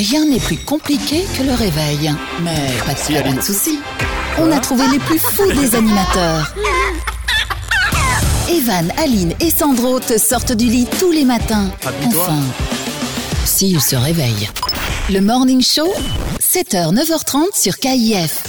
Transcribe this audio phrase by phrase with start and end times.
[0.00, 2.10] Rien n'est plus compliqué que le réveil.
[2.42, 3.42] Mais pas de, Si, pas de Aline.
[3.42, 3.78] soucis.
[4.38, 6.54] On a trouvé les plus fous des animateurs.
[8.48, 11.66] Evan, Aline et Sandro te sortent du lit tous les matins.
[12.06, 12.40] Enfin,
[13.44, 14.48] s'ils se réveillent.
[15.10, 15.92] Le Morning Show,
[16.40, 18.42] 7h, 9h30 sur KIF.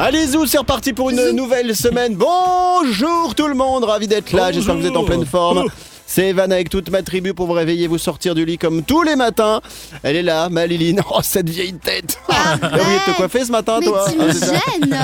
[0.00, 2.16] Allez Zou, c'est reparti pour une nouvelle semaine.
[2.16, 4.50] Bonjour tout le monde, ravi d'être là.
[4.50, 5.66] J'espère que vous êtes en pleine forme.
[6.08, 9.02] C'est Evan avec toute ma tribu pour vous réveiller, vous sortir du lit comme tous
[9.02, 9.60] les matins.
[10.04, 11.02] Elle est là, ma Liline.
[11.12, 12.18] Oh, cette vieille tête.
[12.28, 12.60] Arrête.
[12.60, 14.94] T'as oublié de te coiffer ce matin, Mais toi tu Ah, me gênes Il y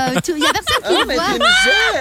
[0.47, 1.25] a personne qui Ah, me mais voit.
[1.25, 1.39] tu me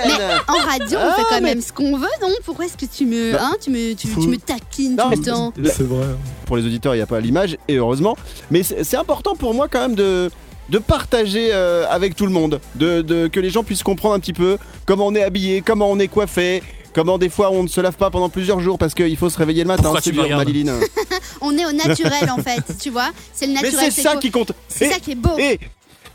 [0.04, 0.40] Mais gênes.
[0.48, 2.28] en radio, on Ah, fait quand mais- même ce qu'on veut, non?
[2.46, 5.26] Pourquoi est-ce que tu me, Bah, hein, tu me, tu, me taquines Non, tout le
[5.26, 5.54] temps?
[5.66, 6.06] C'est vrai.
[6.46, 8.16] Pour les auditeurs, il n'y a pas l'image, et heureusement.
[8.52, 10.30] Mais c'est c'est important pour moi quand même de,
[10.70, 14.20] de partager euh, avec tout le monde, de, de- que les gens puissent comprendre un
[14.20, 16.62] petit peu comment on est habillé, comment on est coiffé.
[16.94, 19.38] Comment des fois on ne se lave pas pendant plusieurs jours parce qu'il faut se
[19.38, 20.74] réveiller le matin, Pourquoi c'est tu me dur, regardes Maliline.
[21.42, 23.92] On est au naturel en fait, tu vois C'est le Mais naturel.
[23.92, 24.20] c'est ça beau.
[24.20, 24.52] qui compte.
[24.68, 25.38] C'est ça qui est beau.
[25.38, 25.60] Et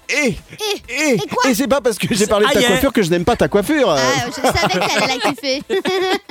[0.09, 0.35] et Et,
[0.89, 3.03] et Et quoi et c'est pas parce que j'ai parlé de ta Aïe, coiffure que
[3.03, 3.91] je n'aime pas ta coiffure.
[3.91, 5.63] Ah, je savais qu'elle allait la kiffer.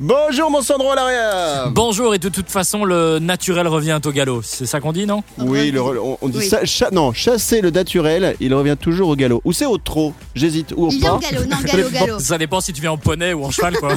[0.00, 1.70] Bonjour mon Sandro à l'arrière.
[1.72, 4.42] Bonjour et de toute façon le naturel revient au galop.
[4.42, 6.46] C'est ça qu'on dit non Oui, le re- on, on dit Oui.
[6.48, 6.64] ça.
[6.64, 9.40] cha- non, chasser le naturel, il revient toujours au galop.
[9.44, 10.72] Ou c'est au trot J'hésite.
[10.76, 11.28] Ou au Il vient au pas.
[11.30, 12.18] galop, non, galop, galop.
[12.20, 13.90] Ça dépend si tu viens en poney ou en cheval quoi.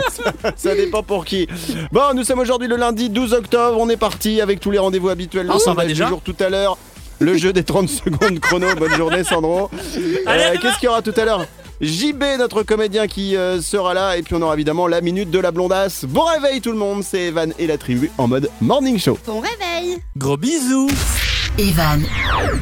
[0.56, 1.48] Ça dépend pour qui.
[1.92, 3.78] Bon, nous sommes aujourd'hui le lundi 12 octobre.
[3.80, 5.46] On est parti avec tous les rendez-vous habituels.
[5.48, 6.76] Ah, ça va sondage déjà du jour tout à l'heure.
[7.20, 8.66] Le jeu des 30 secondes chrono.
[8.76, 9.70] Bonne journée, Sandro.
[9.96, 10.54] Euh.
[10.60, 11.46] Qu'est-ce qu'il y aura tout à l'heure?
[11.80, 14.16] JB, notre comédien qui euh, sera là.
[14.16, 16.04] Et puis on aura évidemment la minute de la blondasse.
[16.04, 17.02] Bon réveil tout le monde.
[17.04, 19.18] C'est Evan et la tribu en mode morning show.
[19.26, 19.98] Bon réveil.
[20.16, 20.88] Gros bisous.
[21.56, 22.02] Evan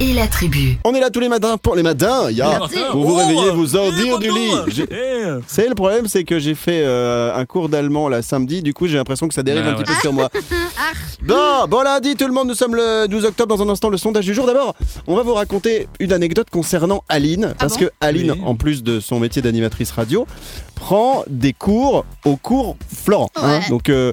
[0.01, 0.79] et la tribu.
[0.84, 2.31] On est là tous les matins pour les matins.
[2.31, 2.77] Ya, Merci.
[2.93, 4.87] pour vous réveiller, Oh, vous sortir eh, du lit.
[4.91, 5.25] Eh.
[5.47, 8.87] C'est le problème, c'est que j'ai fait euh, un cours d'allemand là samedi, du coup
[8.87, 10.31] j'ai l'impression que ça dérive Ah un petit peu sur moi.
[10.78, 10.93] Ah.
[11.23, 13.97] Bon, bon lundi tout le monde, nous sommes le 12 octobre dans un instant le
[13.97, 14.47] sondage du jour.
[14.47, 14.75] D'abord,
[15.06, 18.41] on va vous raconter une anecdote concernant Aline, parce bon que Aline, Oui.
[18.44, 20.27] en plus de son métier d'animatrice radio,
[20.75, 23.31] prend des cours au cours Florent.
[23.37, 23.61] hein.
[23.61, 23.69] Ouais.
[23.71, 24.12] Donc euh,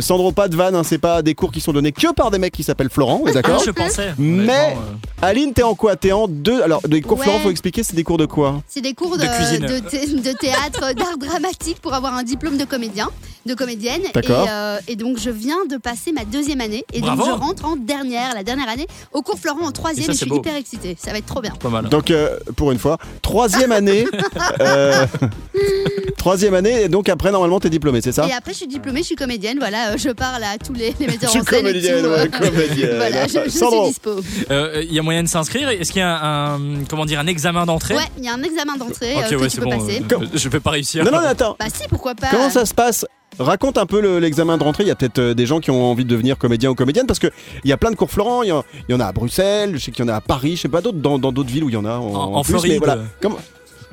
[0.00, 2.38] Sandro pas de vanne, hein, c'est pas des cours qui sont donnés que par des
[2.38, 3.70] mecs qui s'appellent Florent, on est Ah, d'accord je
[4.18, 5.96] Mais- euh, Aline, t'es en quoi?
[5.96, 6.62] T'es en deux.
[6.62, 7.24] Alors, des cours Ouais.
[7.24, 8.62] Florent, faut expliquer, c'est des cours de quoi?
[8.66, 9.66] C'est des cours De de, cuisine.
[9.66, 13.10] de thé- de théâtre, d'art dramatique pour avoir un diplôme de comédien,
[13.44, 14.00] de comédienne.
[14.08, 14.46] Et, D'accord.
[14.50, 16.84] euh, et donc je viens de passer ma deuxième année.
[16.94, 17.22] Et Bravo.
[17.22, 20.04] donc je rentre en dernière, la dernière année, au cours Florent en troisième.
[20.04, 20.38] Et ça, Et, je c'est suis beau.
[20.38, 20.96] hyper excitée.
[20.98, 21.52] Ça va être trop bien.
[21.52, 21.88] pas mal.
[21.90, 24.06] Donc, euh, pour une fois, troisième année.
[24.60, 25.04] euh,
[26.16, 28.26] troisième année, et donc après, normalement, t'es diplômé, c'est ça?
[28.26, 29.58] Et après, je suis diplômée, je suis comédienne.
[29.58, 31.58] Voilà, euh, je parle à tous les, les metteurs Je suis en scène.
[31.66, 32.96] et comédienne, tout, euh, ouais, comédienne.
[32.96, 33.84] voilà, je, je Sandro.
[33.86, 34.20] suis dispo.
[34.50, 35.68] Euh, Il y a moyen de s'inscrire.
[35.68, 37.94] Est-ce qu'il y a un, un- comment dire un examen d'entrée?
[37.96, 39.78] Ouais, il y a un examen d'entrée Ok euh, que ouais tu c'est peux bon.
[39.78, 40.02] passer.
[40.12, 41.04] euh, je vais pas réussir.
[41.04, 41.56] Non, non, mais attends.
[41.58, 42.28] Bah si, pourquoi pas.
[42.30, 43.04] Comment ça se passe?
[43.38, 44.82] Raconte un peu le- l'examen de rentrée.
[44.84, 47.06] Il y a peut-être euh, des gens qui ont envie de devenir comédien ou comédienne
[47.06, 47.30] parce qu'il
[47.64, 48.42] y a plein de cours Florent.
[48.42, 50.16] Il y, en- il y en a à Bruxelles, je sais qu'il y en a
[50.16, 51.92] à Paris, je sais pas d'autres, dans dans d'autres villes où il y en a.
[51.94, 52.72] En, En- en plus, Floride.
[52.72, 52.98] mais voilà.
[53.22, 53.38] Comment?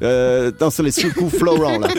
[0.03, 1.88] Euh, non, c'est les six coups Florent là.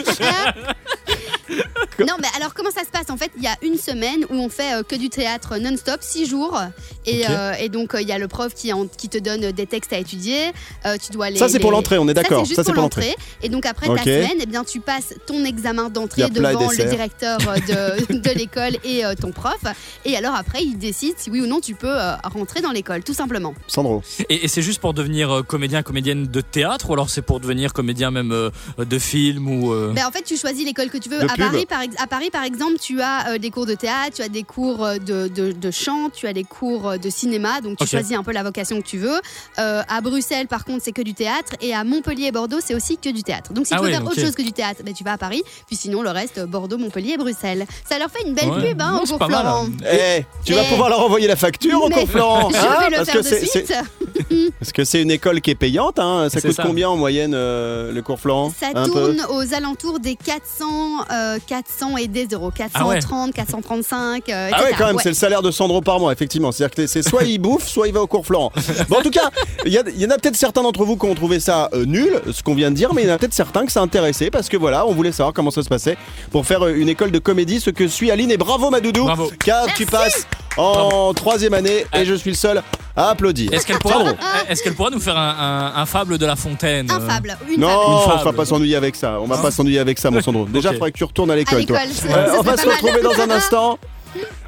[1.99, 3.09] Non, mais alors comment ça se passe?
[3.09, 5.97] En fait, il y a une semaine où on fait euh, que du théâtre non-stop,
[6.01, 6.57] six jours.
[7.05, 9.51] Et, euh, et donc, euh, il y a le prof qui, en- qui te donne
[9.51, 10.51] des textes à étudier.
[10.85, 12.45] Euh, tu dois les, Ça, c'est pour les- l'entrée, on est d'accord.
[12.47, 13.15] Ça, c'est pour pour l'entrée.
[13.41, 13.97] Et donc, après Ok.
[13.97, 18.77] ta semaine, eh bien, tu passes ton examen d'entrée devant le directeur de, de l'école
[18.85, 19.57] et euh, ton prof.
[20.05, 23.03] Et alors, après, il décide si oui ou non tu peux euh, rentrer dans l'école,
[23.03, 23.53] tout simplement.
[23.67, 24.01] Sandro.
[24.29, 27.39] Et, et c'est juste pour devenir euh, comédien, comédienne de théâtre ou alors c'est pour
[27.41, 30.97] devenir comédien même euh, de film ou euh, Ben, en fait, tu choisis l'école que
[30.97, 31.19] tu veux.
[31.39, 34.21] Paris, par, ex- à Paris, par exemple, tu as euh, des cours de théâtre, tu
[34.21, 37.61] as des cours euh, de, de- de chant, tu as des cours euh, de cinéma.
[37.61, 39.19] Donc, tu choisis un peu la vocation que tu veux.
[39.59, 41.53] Euh, à Bruxelles, par contre, c'est que du théâtre.
[41.61, 43.53] Et à Montpellier et Bordeaux, c'est aussi que du théâtre.
[43.53, 45.13] Donc, si Ah tu veux ouais, faire autre chose que du théâtre, ben, tu vas
[45.13, 45.43] à Paris.
[45.67, 47.65] Puis sinon, le reste, Bordeaux, Montpellier et Bruxelles.
[47.89, 48.69] Ça leur fait une belle Ouais.
[48.69, 49.65] pub, hein, Non, au cours pas mal, Florent.
[49.65, 49.71] hein.
[49.91, 50.69] Eh, tu vas Eh.
[50.69, 52.49] pouvoir leur envoyer la facture au cours Florent.
[52.51, 54.49] Je hein, vais le parce faire que de c'est- c'est- suite.
[54.59, 56.27] Parce que c'est une école qui est payante, hein.
[56.29, 56.63] ça coûte ça.
[56.63, 58.51] combien en moyenne euh, le cours Florent?
[58.57, 60.65] Ça Un peu tourne aux alentours des 400,
[61.11, 62.51] euh, 400 et des euros.
[62.51, 64.75] 430, 435, euh, Ah ouais, etc.
[64.77, 65.03] quand même, Ouais.
[65.03, 66.51] c'est le salaire de Sandro par mois, effectivement.
[66.51, 68.51] C'est-à-dire que c'est soit il bouffe, soit il va au cours Florent.
[68.89, 69.29] Bon, en tout cas,
[69.65, 71.69] il y, a- il y en a peut-être certains d'entre vous qui ont trouvé ça
[71.73, 73.71] euh, nul, ce qu'on vient de dire, mais il y en a peut-être certains que
[73.71, 75.97] ça intéressait parce que voilà, on voulait savoir comment ça se passait
[76.31, 78.31] pour faire euh, une école de comédie, ce que suit Aline.
[78.31, 79.31] Et bravo, Madoudou, Bravo.
[79.43, 80.25] car tu passes
[80.57, 82.61] en troisième année et je suis le seul
[82.99, 83.53] à applaudir.
[83.53, 84.03] Est-ce qu'elle pourra,
[84.49, 87.37] est-ce qu'elle pourra nous faire un, un- un fable de la fontaine Un euh, fable,
[87.49, 87.83] une Non, fable.
[87.87, 88.23] on fable.
[88.25, 89.19] va pas s'ennuyer avec ça.
[89.21, 89.41] On va Non.
[89.41, 90.45] pas s'ennuyer avec ça, mon Sandro.
[90.45, 93.29] Déjà, il faudrait que tu retournes à l'école, Euh, on va se retrouver dans un
[93.29, 93.79] instant.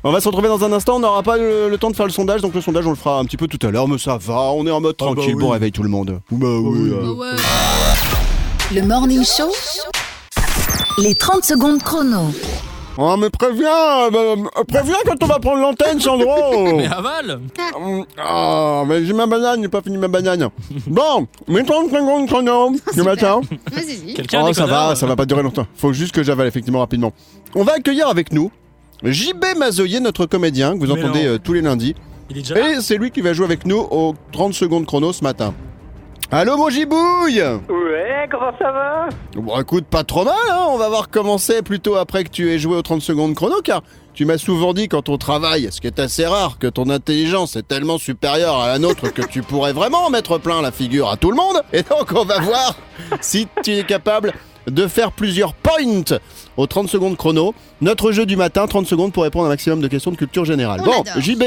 [0.04, 0.96] On va se retrouver dans un instant.
[0.96, 2.96] On n'aura pas le, le temps de faire le sondage, donc le sondage on le
[2.96, 3.88] fera un petit peu tout à l'heure.
[3.88, 5.36] Mais ça va, on est en mode Ah bah tranquille.
[5.36, 5.42] oui.
[5.42, 6.20] Bon réveil tout le monde.
[6.32, 6.90] Bah oui.
[6.92, 7.14] euh.
[7.14, 7.28] Ouais.
[8.74, 9.52] Le Morning Show,
[10.98, 12.32] les 30 secondes chrono.
[12.98, 16.74] Oh, mais préviens, euh, bah, préviens quand on va prendre l'antenne, Sandro.
[16.76, 17.40] Mais avale
[18.18, 20.50] Ah, mais j'ai ma banane, j'ai pas fini ma banane.
[20.88, 23.42] Bon, mais 30 secondes chrono, Ah, du matin.
[23.72, 24.14] Vas-y.
[24.14, 25.66] Quelqu'un Oh, ça va, ça va pas durer longtemps.
[25.76, 27.14] Faut juste que j'avale effectivement rapidement.
[27.56, 28.52] On va accueillir avec nous
[29.04, 31.30] JB Mazoyer, notre comédien, que vous Mais entendez non.
[31.32, 31.96] euh, tous les lundis.
[32.30, 34.86] Il est déjà là Et c'est lui qui va jouer avec nous aux 30 secondes
[34.86, 35.54] chrono ce matin.
[36.30, 40.88] Allô mon gibouille Ouais, comment ça va Bon écoute, pas trop mal, hein on va
[40.88, 43.82] voir comment c'est plutôt après que tu aies joué aux 30 secondes chrono, car
[44.14, 47.58] tu m'as souvent dit quand on travaille, ce qui est assez rare, que ton intelligence
[47.58, 51.18] est tellement supérieure à la nôtre que tu pourrais vraiment mettre plein la figure à
[51.18, 51.62] tout le monde.
[51.74, 52.76] Et donc on va voir
[53.20, 54.34] si tu es capable
[54.68, 55.72] de faire plusieurs points
[56.56, 57.54] aux 30 secondes chrono.
[57.82, 60.46] Notre jeu du matin, 30 secondes pour répondre à un maximum de questions de culture
[60.46, 60.80] générale.
[60.82, 61.20] On bon, adore.
[61.22, 61.44] JB,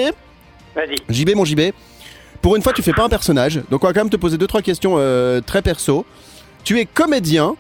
[0.75, 0.97] Vas-y.
[1.09, 1.73] JB mon JB,
[2.45, 4.37] pour une fois tu fais pas un personnage, donc on va quand même te poser
[4.37, 6.05] deux trois questions euh, très perso.
[6.63, 7.57] Tu es comédien.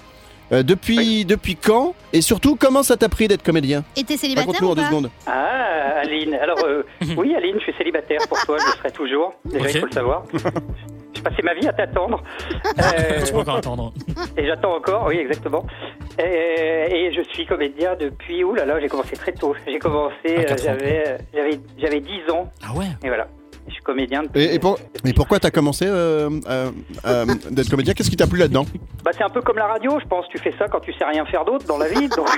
[0.52, 3.82] euh, depuis, depuis quand Et surtout, comment ça t'a pris d'être comédien?
[3.96, 5.10] Et t'es célibataire Raconte-nous en deux secondes.
[5.26, 6.34] Ah, Aline.
[6.34, 6.82] Alors, euh,
[7.16, 9.32] oui, Aline, je suis célibataire pour toi, je le serai toujours.
[9.46, 10.25] Déjà, il faut le savoir.
[11.14, 12.22] J'ai passé ma vie à t'attendre.
[12.78, 13.94] Euh, Tu peux encore attendre.
[14.36, 15.64] et j'attends encore, oui, exactement.
[16.19, 18.44] Et, et je suis comédien depuis.
[18.44, 19.54] Ouh là là, j'ai commencé très tôt.
[19.66, 21.16] J'ai commencé, j'avais,
[21.78, 22.52] j'avais 10 ans.
[22.62, 22.88] Ah ouais?
[23.02, 23.28] Et voilà.
[23.66, 24.43] Je suis comédien depuis.
[24.43, 26.70] Et, et pour- et pourquoi t'as commencé euh, euh,
[27.06, 27.94] euh, d'être comédien?
[27.94, 28.66] Qu'est-ce qui t'a plu là-dedans?
[29.05, 30.26] Bah, c'est un peu comme la radio, je pense.
[30.31, 32.08] Tu fais ça quand tu sais rien faire d'autre dans la vie.
[32.08, 32.28] Donc...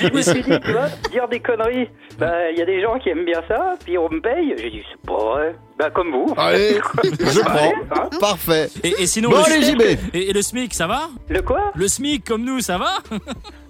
[0.00, 1.88] je me suis dit, tu vois, dire des conneries.
[2.18, 4.54] Bah, il y a des gens qui aiment bien ça, puis on me paye.
[4.58, 5.54] J'ai dit, c'est pas vrai.
[5.78, 6.32] Bah, comme vous.
[6.38, 7.72] Allez, je prends.
[7.90, 8.08] Hein.
[8.20, 8.68] Parfait.
[8.82, 9.82] Et, et sinon, Bon, le, allez, JB
[10.14, 11.08] et, et le SMIC, ça va?
[11.28, 11.72] Le quoi?
[11.74, 12.98] Le SMIC, comme nous, ça va?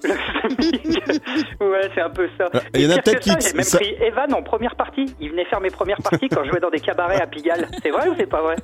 [1.60, 2.44] Ouais, c'est un peu ça.
[2.52, 5.06] Ah, il y en a peut-être qui- J'ai même ça- pris Evan en première partie.
[5.20, 7.68] Il venait faire mes premières parties quand je jouais dans des cabarets à Pigalle.
[7.82, 8.56] C'est vrai ou c'est pas vrai?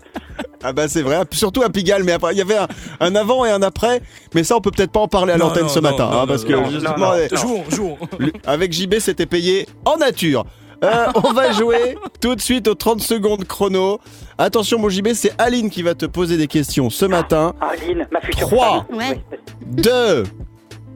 [0.62, 2.68] Ah bah c'est vrai, surtout à Pigalle, mais après il y avait un,
[3.00, 4.00] un avant et un après,
[4.34, 6.20] mais ça on peut peut-être pas en parler à l'antenne ce non, matin, non, hein,
[6.20, 7.12] non, parce que non, justement, non, non.
[7.14, 7.98] euh, Jouons, jouons.
[8.46, 10.44] avec JB c'était payé en nature.
[10.84, 13.98] Euh, on va jouer tout de suite aux 30 secondes chrono.
[14.38, 17.54] Attention mon JB, c'est Aline qui va te poser des questions ce matin.
[17.60, 18.86] Ah, Aline, ma future Trois.
[18.88, 18.96] femme.
[18.96, 19.20] Ouais.
[19.32, 19.38] Oui.
[19.82, 20.24] 2,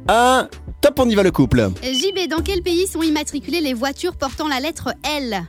[0.08, 0.48] 1,
[0.80, 1.68] top on y va le couple.
[1.82, 5.42] JB, dans quel pays sont immatriculées les voitures portant la lettre L?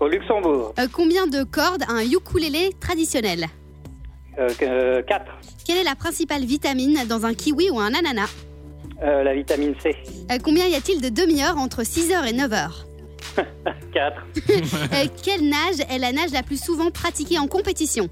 [0.00, 0.74] Au Luxembourg.
[0.78, 3.46] Euh, Combien de cordes a un ukulélé traditionnel?
[4.38, 5.24] Euh, euh, 4.
[5.66, 8.30] Quelle est la principale vitamine dans un kiwi ou un ananas?
[9.02, 9.94] Euh, la vitamine C.
[10.30, 12.68] Euh, Combien y a-t-il de demi-heures entre 6h et 9h
[13.92, 14.22] 4.
[14.92, 18.08] Euh, Quelle nage est la nage la plus souvent pratiquée en compétition?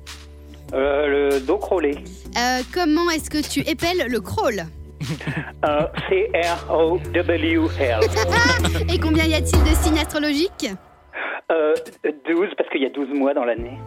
[0.73, 1.99] Euh, le dos crawlé.
[2.37, 4.67] Euh, Comment est-ce que tu épelles le crawl?
[5.65, 8.01] Euh, C-R-O-W-L.
[8.93, 10.71] Et combien y a-t-il de signes astrologiques
[11.53, 11.75] Euh,
[12.27, 13.79] 12, parce qu'il y a 12 mois dans l'année.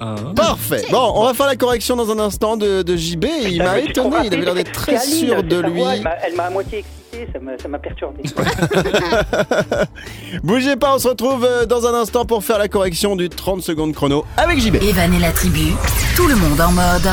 [0.00, 0.14] Ah.
[0.34, 0.82] Parfait.
[0.90, 3.24] Bon, on va faire la correction dans un instant de, de JB.
[3.42, 5.26] Il Ah, m'a mais tu te rends étonné, il avait l'air d'être très c'est Aline,
[5.28, 5.80] sûr de c'est sa lui.
[5.80, 8.22] voix, Elle m'a- elle m'a à moitié excité, ça m'a- ça m'a perturbé.
[10.42, 13.62] Bougez pas, on se retrouve euh, dans un instant pour faire la correction du 30
[13.62, 14.76] secondes chrono avec JB.
[14.76, 15.72] Evan et la tribu,
[16.16, 17.08] tout le monde en mode.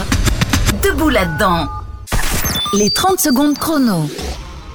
[0.83, 1.65] Debout là-dedans.
[2.73, 4.03] Les 30 secondes chrono.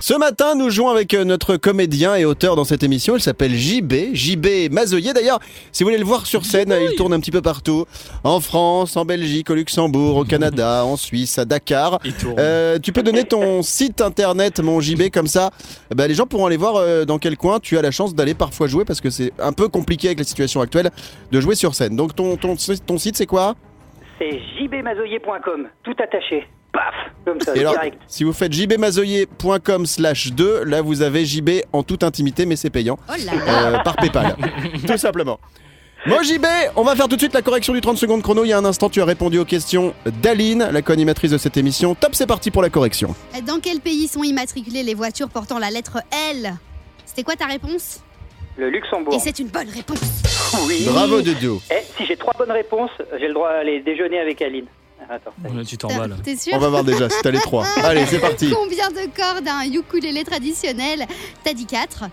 [0.01, 3.17] Ce matin, nous jouons avec euh, notre comédien et auteur dans cette émission.
[3.17, 5.13] Il s'appelle JB, JB Mazoyer.
[5.13, 5.41] D'ailleurs,
[5.73, 7.85] si vous voulez le voir sur scène, il tourne un petit peu partout.
[8.25, 11.99] En France, en Belgique, au Luxembourg, au Canada, en Suisse, à Dakar.
[12.03, 12.37] Il tourne.
[12.39, 15.51] Euh, tu peux donner ton site internet, mon JB, comme ça,
[15.91, 18.15] eh ben, les gens pourront aller voir euh, dans quel coin tu as la chance
[18.15, 20.91] d'aller parfois jouer parce que c'est un peu compliqué avec la situation actuelle
[21.31, 21.95] de jouer sur scène.
[21.95, 23.55] Donc ton, ton, ton site, c'est quoi?
[24.19, 26.49] C'est jbmazoyer.com, tout attaché.
[26.73, 27.99] Paf Comme ça, Et alors, direct.
[28.07, 32.71] si vous faites jbmazoyer.com slash 2, là vous avez JB en toute intimité, mais c'est
[32.71, 32.99] payant.
[33.09, 34.37] Oh là là Euh, par PayPal.
[34.87, 35.39] Tout simplement.
[36.07, 38.45] Moi JB, on va faire tout de suite la correction du 30 secondes chrono.
[38.45, 41.57] Il y a un instant, tu as répondu aux questions d'Aline, la co-animatrice de cette
[41.57, 41.95] émission.
[41.95, 43.15] Top, c'est parti pour la correction.
[43.47, 45.99] Dans quel pays sont immatriculées les voitures portant la lettre
[46.33, 46.55] L?
[47.05, 48.01] C'était quoi ta réponse?
[48.57, 49.15] Le Luxembourg.
[49.15, 50.01] Et c'est une bonne réponse.
[50.67, 50.87] Oui.
[50.89, 51.63] Bravo Dodo.
[51.71, 54.67] Eh, si j'ai trois bonnes réponses, j'ai le droit d'aller déjeuner avec Aline.
[55.15, 55.33] Attends.
[55.45, 56.17] Ouais, Tu t'emballes.
[56.25, 57.67] T'es sûr On va voir déjà si t'as les trois.
[57.85, 58.51] Allez, c'est parti.
[58.51, 61.07] Combien de cordes a un ukulélé traditionnel
[61.45, 62.05] T'as dit 4.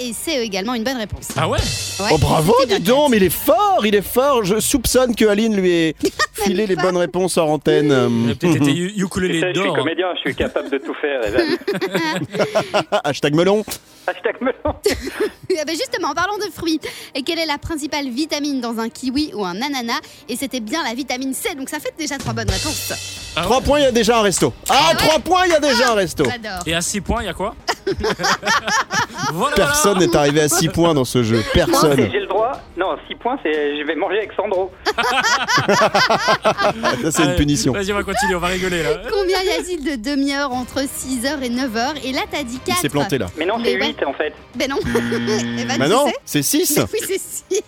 [0.00, 1.26] Et c'est également une bonne réponse.
[1.36, 4.44] Ah ouais Ouais, Oh bravo, dis donc, mais il est fort, il est fort.
[4.44, 5.96] Je soupçonne que Aline lui ait
[6.34, 7.86] filé les bonnes réponses en antenne.
[8.26, 9.74] Il a peut-être été ukulélé je suis d'or.
[9.76, 11.20] comédien, je suis capable de tout faire.
[11.26, 11.46] Evan.
[13.02, 13.64] Hashtag melon.
[14.08, 14.74] Hashtag melon.
[15.50, 16.78] Eh ben justement, en parlant de fruits,
[17.14, 20.00] et quelle est la principale vitamine dans un kiwi ou un ananas?
[20.28, 22.92] Et c'était bien la vitamine C, donc ça fait déjà trois bonnes réponses.
[23.34, 24.52] Ah Trois points, il y a déjà un resto.
[24.68, 26.24] Ah, trois points, il y a déjà un resto.
[26.24, 26.62] J'adore.
[26.66, 27.54] Et à 6 points, il y a quoi?
[29.32, 31.42] Voilà, Personne n'est arrivé à 6 points dans ce jeu.
[31.52, 31.96] Personne.
[32.10, 34.70] j'ai le droit, Non, 6 points, c'est je vais manger avec Sandro.
[37.02, 37.72] Ça, c'est une Allez, punition.
[37.72, 38.90] Vas-y, on va continuer, on va rigoler là.
[39.10, 42.78] Combien y a-t-il de demi-heures entre 6h et 9h Et là, t'as dit Il 4.
[42.80, 43.26] s'est planté là.
[43.36, 43.86] Mais non, Mais c'est ouais.
[43.88, 44.32] 8 en fait.
[44.54, 44.76] Ben non.
[44.84, 46.14] Eh ben, Bah tu non, sais.
[46.24, 46.78] c'est 6.
[46.78, 47.18] Mais Oui, c'est
[47.54, 47.62] 6.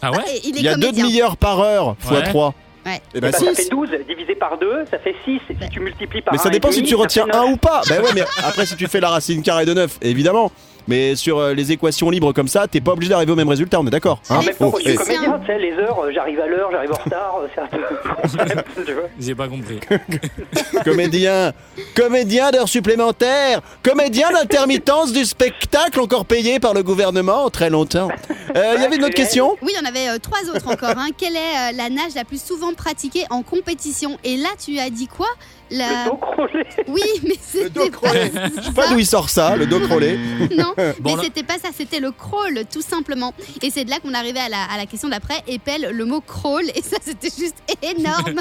[0.00, 1.04] Ah ouais il est Il y a 2 comédien.
[1.04, 2.24] demi-heures par heure fois Ouais.
[2.24, 2.54] 3.
[2.86, 3.00] Ouais.
[3.14, 3.56] Et bah Bah, ça 6.
[3.64, 5.40] fait 12, divisé par 2, ça fait 6.
[5.48, 7.34] Si tu multiplies par Mais ça un et dépend si demi, tu ça retiens fait
[7.36, 7.52] 1 neuf.
[7.52, 7.82] ou pas.
[7.88, 10.52] Bah ouais, mais après, si tu fais la racine carrée de 9, évidemment.
[10.88, 13.78] Mais sur euh, les équations libres comme ça, t'es pas obligé d'arriver au même résultat,
[13.78, 15.72] on est d'accord hein En même temps, Oh, je suis eh, comédien, tu sais, les
[15.74, 17.78] heures, euh, j'arrive à l'heure, j'arrive en retard, euh, c'est un peu
[18.34, 19.02] problème, tu vois.
[19.20, 19.78] J'ai pas compris.
[20.84, 21.52] Comédien,
[21.94, 28.08] comédien d'heures supplémentaires, comédien d'intermittence du spectacle encore payé par le gouvernement très longtemps.
[28.56, 29.56] Euh, Il y avait une autre question?
[29.62, 30.96] Oui, il y en avait euh, trois autres encore.
[30.96, 31.08] hein.
[31.16, 34.18] Quelle est euh, la nage la plus souvent pratiquée en compétition?
[34.24, 35.26] Et là, tu as dit quoi?
[35.70, 36.04] La...
[36.04, 36.64] Le dos crôlé.
[36.88, 38.30] Oui, mais Le dos c'était pas crôlé.
[38.56, 40.18] Je sais pas d'où il sort ça, le dos crôlé.
[40.56, 43.32] Non, Bon, mais là- c'était pas ça, c'était le crawl, tout simplement.
[43.62, 46.20] Et c'est de là qu'on arrivait à la, à la question d'après, épelle le mot
[46.20, 48.40] crawl, et ça c'était juste énorme.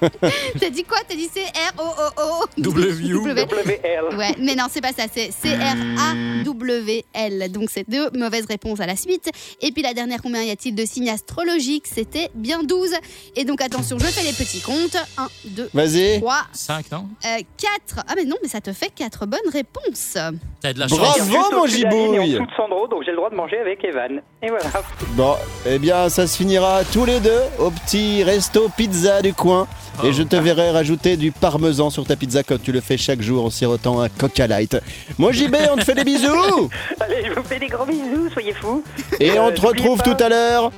[0.60, 0.98] T'as dit quoi?
[1.08, 3.14] T'as dit C-R-O-O-O W.
[3.14, 4.16] WL.
[4.16, 5.30] Ouais, mais non, c'est pas ça, c'est
[6.44, 7.52] C-R-A-W-L.
[7.52, 9.30] Donc c'est deux mauvaises réponses à la suite.
[9.60, 11.86] Et puis la dernière, combien y a-t-il de signes astrologiques?
[11.92, 12.90] C'était bien 12.
[13.36, 14.96] Et donc attention, je fais les petits comptes.
[15.18, 16.20] 1, 2, Vas-y.
[16.20, 17.06] 3, 5, non?
[17.22, 18.04] 4.
[18.08, 20.16] Ah mais non, mais ça te fait 4 bonnes réponses.
[20.60, 21.04] T'as de la Bravo.
[21.04, 21.16] chance.
[21.28, 22.32] Juste mon gibouille.
[22.34, 24.20] De Sandro, donc j'ai le droit de manger avec Evan.
[24.42, 24.64] Et voilà.
[25.12, 25.34] Bon,
[25.66, 29.66] eh bien, ça se finira tous les deux au petit resto pizza du coin.
[30.04, 33.22] Et je te verrai rajouter du parmesan sur ta pizza comme tu le fais chaque
[33.22, 34.76] jour en sirotant un Coca Light.
[35.18, 36.68] Moi, JB, on te fait des bisous
[37.00, 38.84] Allez, je vous fais des gros bisous, soyez fous.
[39.20, 40.70] Et on Euh, te n'oubliez retrouve pas- tout à l'heure.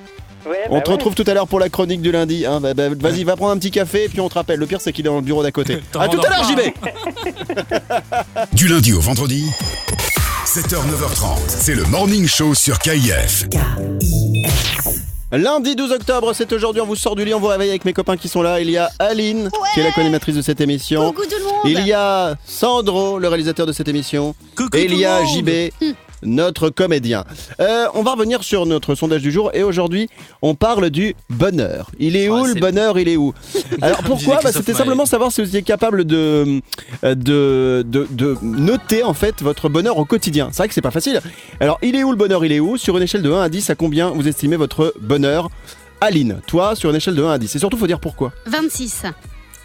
[0.47, 0.95] Ouais, On bah te ouais.
[0.97, 2.47] retrouve tout à l'heure pour la chronique du lundi.
[2.47, 2.61] hein.
[2.61, 4.59] Bah, bah, Vas-y, va prendre un petit café et puis on te rappelle.
[4.59, 5.79] Le pire, c'est qu'il est dans le bureau d'à côté.
[5.99, 6.61] À tout à l'heure, JB
[8.53, 9.47] Du lundi au vendredi,
[10.47, 13.47] 7h, 9h30, c'est le Morning Show sur KIF.
[15.31, 16.81] Lundi 12 octobre, c'est aujourd'hui.
[16.81, 18.61] On vous sort du lit, on vous réveille avec mes copains qui sont là.
[18.61, 21.13] Il y a Aline, qui est la co-animatrice de cette émission.
[21.13, 24.35] Coucou tout le monde Il y a Sandro, le réalisateur de cette émission.
[24.57, 25.29] Coucou Et il y a monde.
[25.29, 25.51] JB,
[26.23, 27.25] notre comédien.
[27.61, 30.09] Euh, on va revenir sur notre sondage du jour et aujourd'hui,
[30.43, 31.91] on parle du bonheur.
[31.99, 33.35] Il est où le bonheur Il est où?
[33.83, 34.41] Alors pourquoi?
[34.43, 36.61] Bah, C'était simplement savoir si vous étiez capable de,
[37.05, 40.49] euh, de, de, de noter en fait votre bonheur au quotidien.
[40.53, 41.21] C'est vrai que c'est pas facile.
[41.61, 42.45] Alors, il est où le bonheur?
[42.45, 42.77] Il est où?
[42.77, 45.49] Sur une échelle de 1 à 10, à combien vous estimez votre bonheur?
[46.01, 47.57] Aline, toi, sur une échelle de 1 à 10.
[47.57, 48.33] Et surtout, faut dire pourquoi.
[48.47, 49.03] 26.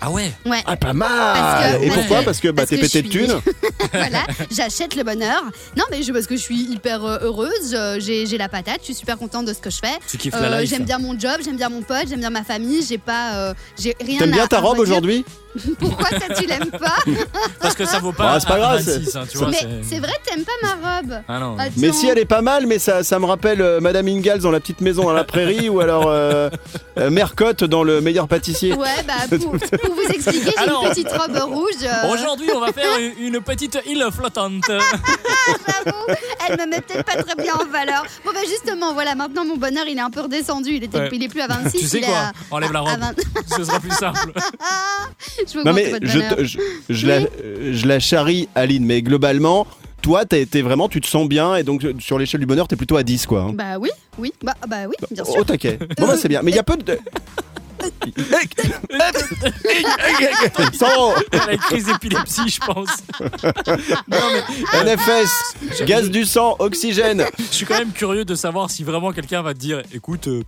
[0.06, 0.32] Ah ouais?
[0.46, 0.62] Ouais.
[0.66, 2.22] Ah, pas mal Parce que- Et pourquoi?
[2.24, 3.42] Parce que bah, Parce t'es que pété je de suis- thunes.
[3.94, 5.42] voilà, j'achète le bonheur.
[5.78, 8.80] Non, mais je, parce que je suis hyper euh, heureuse, euh, j'ai j'ai la patate,
[8.82, 9.98] je suis super contente de ce que je fais.
[10.10, 12.30] Tu kiffes Euh, la life j'aime bien mon job, j'aime bien mon pote, j'aime bien
[12.32, 14.20] ma famille, j'ai pas, euh, j'ai rien.
[14.20, 14.94] T'aimes bien à- ta à robe redire.
[14.98, 15.26] aujourd'hui?
[15.80, 16.96] Pourquoi ça tu l'aimes pas?
[17.62, 19.50] Parce que ça vaut pas Ah, c'est pas grave, 26, hein, tu vois.
[19.52, 19.58] Mais
[19.88, 21.56] c'est- vrai, t'aimes pas ma robe Ah non.
[21.60, 21.72] Attends.
[21.78, 24.50] Mais si elle est pas mal, mais ça, ça me rappelle euh, Madame Ingalls dans
[24.52, 26.50] la petite maison dans la prairie ou alors euh,
[26.98, 28.74] euh, Mercotte dans le meilleur pâtissier.
[28.74, 31.84] Ouais, bah pour, pour vous expliquer, j'ai une petite robe rouge.
[31.84, 34.64] euh, Aujourd'hui, on va faire une petite île flottante.
[34.68, 35.98] J'avoue,
[36.48, 38.06] elle me met peut-être pas très bien en valeur.
[38.26, 40.72] Bon, bah justement, voilà, maintenant mon bonheur il est un peu redescendu.
[40.76, 41.10] Il, était, Ouais.
[41.12, 41.80] il est plus à 26.
[41.80, 43.00] Tu sais il quoi à- Enlève la à- robe.
[43.00, 43.14] 20.
[43.58, 44.32] Ce sera plus simple.
[45.48, 46.36] Je veux Non mais votre je, bonheur.
[46.38, 46.60] te- je,
[46.90, 49.66] je la, euh, je la charrie Aline, mais globalement,
[50.02, 52.68] toi t'as été vraiment, tu te sens bien et donc euh, sur l'échelle du bonheur
[52.68, 53.42] t'es plutôt à 10 quoi.
[53.42, 53.52] hein.
[53.54, 55.38] Bah oui, oui, bah, bah oui, bien sûr.
[55.38, 55.78] Au taquet.
[55.98, 56.42] Bon bah c'est bien.
[56.44, 56.98] Mais il y a peu de...
[60.74, 62.90] Sans Elle a une crise d'épilepsie, je pense.
[64.08, 64.18] Non,
[64.86, 67.26] mais NFS, gaz du sang, oxygène.
[67.38, 70.44] je suis quand même curieux de savoir si vraiment quelqu'un va te dire écoute, euh,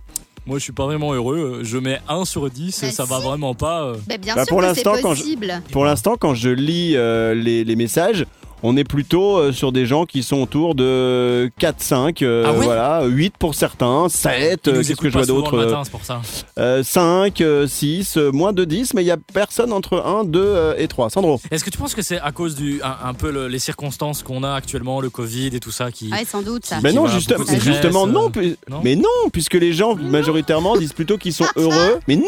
[0.46, 3.18] moi je suis pas vraiment heureux, euh, je mets 1 sur 10, Bah ça va
[3.18, 3.24] si.
[3.24, 3.82] vraiment pas.
[3.84, 3.96] euh.
[4.06, 5.62] Bah, bien Bah, sûr pour l'instant, quand je- possible.
[5.72, 8.26] Pour l'instant, quand je lis euh, les, les messages,
[8.62, 12.52] on est plutôt euh, sur des gens qui sont autour de 4, 5, euh, Ah
[12.52, 15.56] ouais voilà, 8 pour certains, 7, Ils euh, nous qu'est-ce écoutent que je vois d'autre
[15.56, 16.20] le euh, matin, c'est pour ça.
[16.58, 20.24] euh, 5, euh, 6, euh, moins de 10, mais il y a personne entre 1,
[20.24, 21.10] 2 euh, et 3.
[21.10, 23.58] Sandro Est-ce que tu penses que c'est à cause du un, un peu le- les
[23.58, 26.78] circonstances qu'on a actuellement, le Covid et tout ça qui Ouais, sans doute ça.
[26.82, 29.94] Mais non, juste- mais stress, justement, euh, non, pu- non Mais non, puisque les gens
[29.94, 31.98] majoritairement disent plutôt qu'ils sont heureux.
[32.08, 32.22] Mais non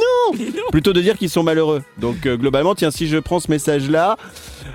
[0.71, 1.83] Plutôt de dire qu'ils sont malheureux.
[1.99, 4.17] Donc euh, globalement, tiens, si je prends ce message-là,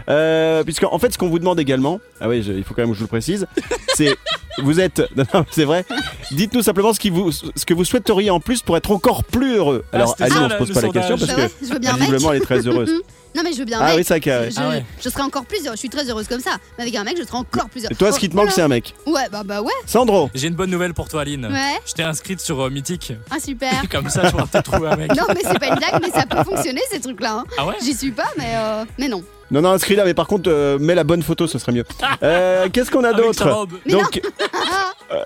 [0.09, 2.81] euh, puisque en fait, ce qu'on vous demande également, ah oui, je- il faut quand
[2.83, 3.47] même que je vous le précise,
[3.95, 4.15] c'est
[4.59, 5.85] vous êtes, non, non, c'est vrai.
[6.31, 9.55] Dites-nous simplement ce, qui vous, ce que vous souhaiteriez en plus pour être encore plus
[9.55, 9.83] heureux.
[9.91, 11.07] Ah, Alors, c'était Aline, ça, on se pose le pas la sondage.
[11.09, 12.01] question parce Bah que ouais, je veux bien un mec.
[12.01, 12.91] visiblement, elle est très heureuse.
[13.35, 13.97] Non, mais je veux bien un Ah mec.
[13.97, 14.51] oui, ça carré.
[14.51, 14.85] Je, Ah ouais.
[15.03, 15.71] je serais encore plus heureuse.
[15.73, 16.51] Je suis très heureuse comme ça.
[16.77, 17.89] Mais avec un mec, je serais encore plus heureuse.
[17.91, 18.93] Et toi, ce qui te manque, c'est un mec.
[19.07, 19.71] Ouais, bah bah ouais.
[19.88, 21.47] Sandro, J'ai une bonne nouvelle pour toi, Aline.
[21.47, 21.79] Ouais.
[21.88, 23.12] Je t'ai inscrite sur euh, Mythique.
[23.31, 23.71] Ah super.
[23.89, 25.15] Comme ça, tu pourras peut-être trouver un mec.
[25.15, 27.38] Non, mais c'est pas une blague, mais ça peut fonctionner ces trucs-là.
[27.39, 27.45] hein.
[27.57, 27.73] Ah ouais?
[27.83, 29.23] J'y suis pas, mais euh, mais non.
[29.53, 31.86] Non, non, inscris là, mais par contre, euh, mets la bonne photo, ce serait mieux.
[32.24, 33.67] Euh, Qu'est-ce qu'on a d'autre.
[33.89, 34.22] Donc,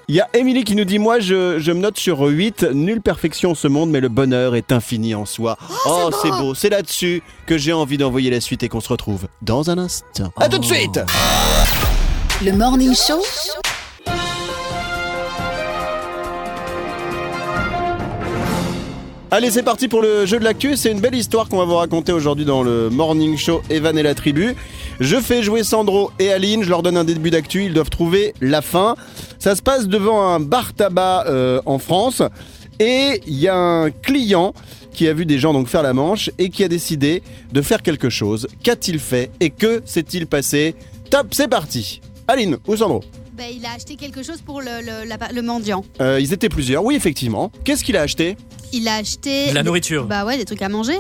[0.08, 2.64] il y a Émilie qui nous dit Moi, je, je me note sur 8.
[2.74, 5.58] Nulle perfection ce monde, mais le bonheur est infini en soi.
[5.86, 6.56] Oh, c'est beau.
[6.56, 10.32] C'est là-dessus que j'ai envie d'envoyer la suite et qu'on se retrouve dans un instant.
[10.38, 11.00] À tout de suite
[12.44, 13.22] Le Morning Show
[19.30, 20.78] Allez, c'est parti pour le jeu de l'actu.
[20.78, 24.04] C'est une belle histoire qu'on va vous raconter aujourd'hui dans le Morning Show Evan et
[24.04, 24.56] la tribu.
[25.02, 26.64] Je fais jouer Sandro et Aline.
[26.64, 27.66] Je leur donne un début d'actu.
[27.66, 28.96] Ils doivent trouver la fin.
[29.38, 32.22] Ça se passe devant un bar tabac euh, en France.
[32.80, 34.54] Et il y a un client
[34.94, 37.82] qui a vu des gens donc faire la manche et qui a décidé de faire
[37.84, 38.48] quelque chose.
[38.64, 40.74] Qu'a-t-il fait et que s'est-il passé?
[41.10, 42.00] Top, c'est parti.
[42.30, 43.04] Aline ou Sandro?
[43.38, 45.84] Bah, il a acheté quelque chose pour le, le, la- le mendiant.
[46.02, 47.52] Euh, Ils étaient plusieurs, oui effectivement.
[47.66, 48.36] Qu'est-ce qu'il a acheté?
[48.74, 49.50] Il a acheté.
[49.50, 50.06] De la nourriture.
[50.06, 50.98] Bah ouais, des trucs à manger.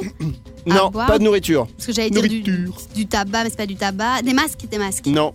[0.69, 1.07] À Non, boire.
[1.07, 1.67] pas de nourriture.
[1.75, 2.73] Parce que j'allais dire du, Nourriture.
[2.95, 4.21] du tabac, mais c'est pas du tabac.
[4.23, 5.05] Des masques, des masques.
[5.05, 5.31] Non,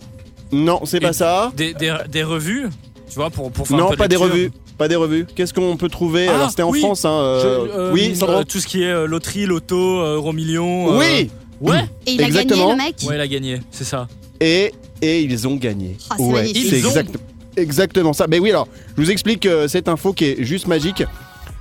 [0.51, 1.51] non, c'est pas ça.
[1.55, 2.67] Des, des, des revues,
[3.09, 4.31] tu vois, pour, pour faire un Non, peu de pas des lecture.
[4.31, 4.51] revues.
[4.77, 5.25] Pas des revues.
[5.35, 6.79] Qu'est-ce qu'on peut trouver Ah, Alors c'était en oui.
[6.79, 7.11] France, hein.
[7.11, 8.37] euh, Je- euh, oui, Sandro.
[8.37, 10.93] euh, Tout ce qui est euh, loterie, loto, euh, euro million.
[10.93, 11.29] euh, Oui.
[11.61, 11.85] Ouais.
[12.07, 12.69] Et il a Exactement.
[12.69, 14.07] gagné, le mec Ouais, il a gagné, c'est ça.
[14.41, 14.71] Et
[15.01, 15.97] et ils ont gagné.
[16.09, 16.67] Ah, c'est magnifique.
[16.69, 17.15] c'est Ils ont exact-
[17.55, 18.25] exactement ça.
[18.27, 21.03] Mais oui, alors je vous explique euh, cette info qui est juste magique.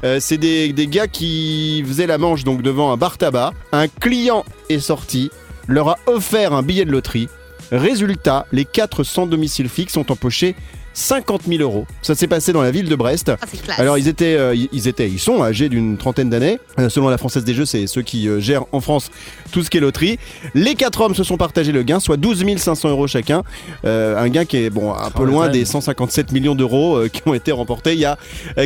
[0.05, 3.53] Euh, c'est des, des gars qui faisaient la manche donc devant un bar tabac.
[3.73, 5.31] Un client est sorti,
[5.69, 7.29] leur a offert un billet de loterie.
[7.71, 10.55] Résultat, les quatre sans domicile fixe ont empoché
[10.95, 11.87] 50 000 euros.
[12.03, 13.31] Ça s'est passé dans la ville de Brest.
[13.31, 13.73] Ah.
[13.79, 16.59] Alors ils étaient, euh, ils- étaient, ils sont âgés d'une trentaine d'années.
[16.79, 19.11] Euh, selon la Française des Jeux, c'est ceux qui euh, gèrent en France
[19.53, 20.19] tout ce qui est loterie.
[20.55, 23.43] Les quatre hommes se sont partagés le gain, soit 12 500 euros chacun.
[23.85, 25.67] Euh, un gain qui est bon un peu loin des même.
[25.67, 28.19] 157 millions d'euros euh, qui ont été remportés il y a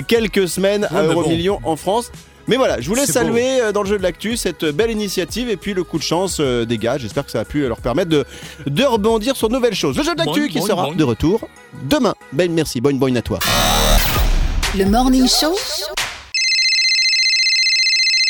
[0.07, 1.03] quelques semaines à.
[1.03, 2.11] Euromillions en France.
[2.49, 5.57] Mais voilà, je voulais saluer euh, dans le jeu de l'actu cette belle initiative et
[5.57, 6.97] puis le coup de chance euh, des gars.
[6.99, 8.25] J'espère que ça a pu leur permettre de,
[8.67, 9.97] de rebondir sur de nouvelles choses.
[9.97, 10.95] Le jeu de l'actu qui boing, sera boing.
[10.97, 11.49] de retour
[11.85, 12.15] demain.
[12.33, 13.39] Ben merci, bonne bonne à toi.
[14.77, 15.57] Le Morning Show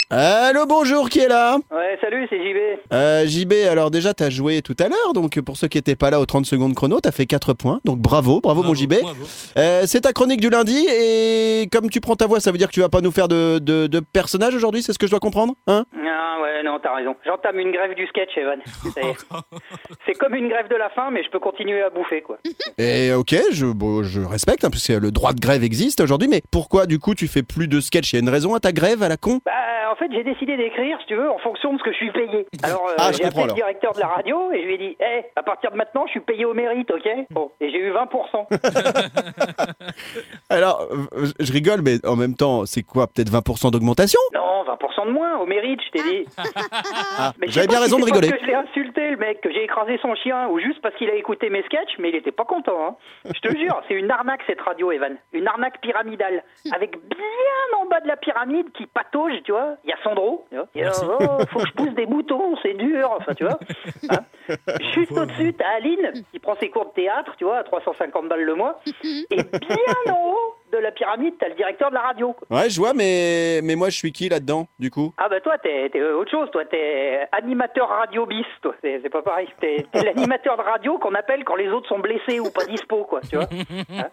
[0.09, 2.79] Allô, bonjour, qui est là Ouais, salut, c'est JB.
[2.93, 6.11] Euh, JB, alors déjà, t'as joué tout à l'heure, donc pour ceux qui n'étaient pas
[6.11, 8.95] là aux 30 secondes chrono, t'as fait 4 points, donc bravo, bravo, mon JB.
[9.59, 12.69] Euh, c'est ta chronique du lundi, et comme tu prends ta voix, ça veut dire
[12.69, 15.11] que tu vas pas nous faire de, de, de personnage aujourd'hui, c'est ce que je
[15.11, 15.85] dois comprendre hein?
[15.93, 17.17] Ah ouais, non, t'as raison.
[17.25, 18.61] J'entame une grève du sketch, Evan.
[20.07, 22.39] C'est comme une grève de la faim, mais je peux continuer à bouffer, quoi.
[22.79, 26.29] Et ok, je, bon, je respecte, hein, parce que le droit de grève existe aujourd'hui,
[26.29, 28.13] mais pourquoi du coup tu fais plus de sketch?
[28.13, 29.41] Il y a une raison à ta grève à la con?
[29.45, 29.53] Bah,
[29.91, 32.11] en fait, j'ai décidé d'écrire, si tu veux, en fonction de ce que je suis
[32.13, 32.47] payé.
[32.63, 34.97] Alors, euh, Ah, j'ai appelé le directeur de la radio et je lui ai dit,
[35.01, 37.93] hé, à partir de maintenant, je suis payé au mérite, ok Bon, et j'ai eu
[37.93, 38.47] 20%.
[40.51, 40.87] Alors,
[41.41, 44.21] je rigole, mais en même temps, c'est quoi Peut-être 20% d'augmentation?
[44.35, 46.25] Non, 20% de moins, au mérite, je t'ai dit.
[47.19, 48.39] Ah, je j'avais bien si raison de c'est parce rigoler.
[48.39, 51.09] que je l'ai insulté, le mec, que j'ai écrasé son chien, ou juste parce qu'il
[51.11, 52.87] a écouté mes sketchs, mais il était pas content.
[52.89, 52.97] Hein.
[53.35, 55.17] Je te jure, c'est une arnaque cette radio, Evan.
[55.33, 56.43] Une arnaque pyramidale.
[56.75, 59.76] Avec bien en bas de la pyramide qui patauge, tu vois.
[59.85, 60.47] Il y a Sandro.
[60.51, 60.67] Tu vois.
[60.75, 63.11] Et, euh, oh, faut que je pousse des boutons, c'est dur.
[63.19, 63.59] Enfin, tu vois.
[64.11, 64.19] Hein.
[64.95, 68.45] Juste au-dessus, t'as Aline qui prend ses cours de théâtre, tu vois, à 350 balles
[68.45, 68.81] le mois.
[69.05, 72.33] Et bien en haut de la pyramide, t'as le directeur de la radio.
[72.33, 72.59] quoi.
[72.59, 75.13] Ouais, je vois, mais, mais moi je suis qui là-dedans, du coup?
[75.19, 79.11] Ah bah toi t'es t'es autre chose, toi t'es animateur radio bis, toi c'est c'est
[79.11, 79.49] pas pareil.
[79.61, 83.05] T'es t'es l'animateur de radio qu'on appelle quand les autres sont blessés ou pas dispo
[83.05, 83.47] quoi, tu vois.
[83.89, 84.09] Hein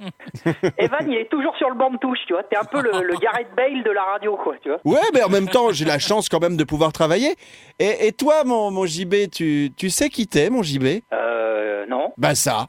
[0.78, 2.44] Evan il est toujours sur le banc de touche, tu vois.
[2.44, 4.80] T'es un peu le, le Gareth Bale de la radio quoi, tu vois.
[4.86, 7.36] Ouais, mais en même temps, j'ai la chance quand même de pouvoir travailler.
[7.80, 12.13] Et, et toi, mon, mon JB, tu, tu sais qui t'es, mon JB Euh non.
[12.18, 12.68] Bah ça.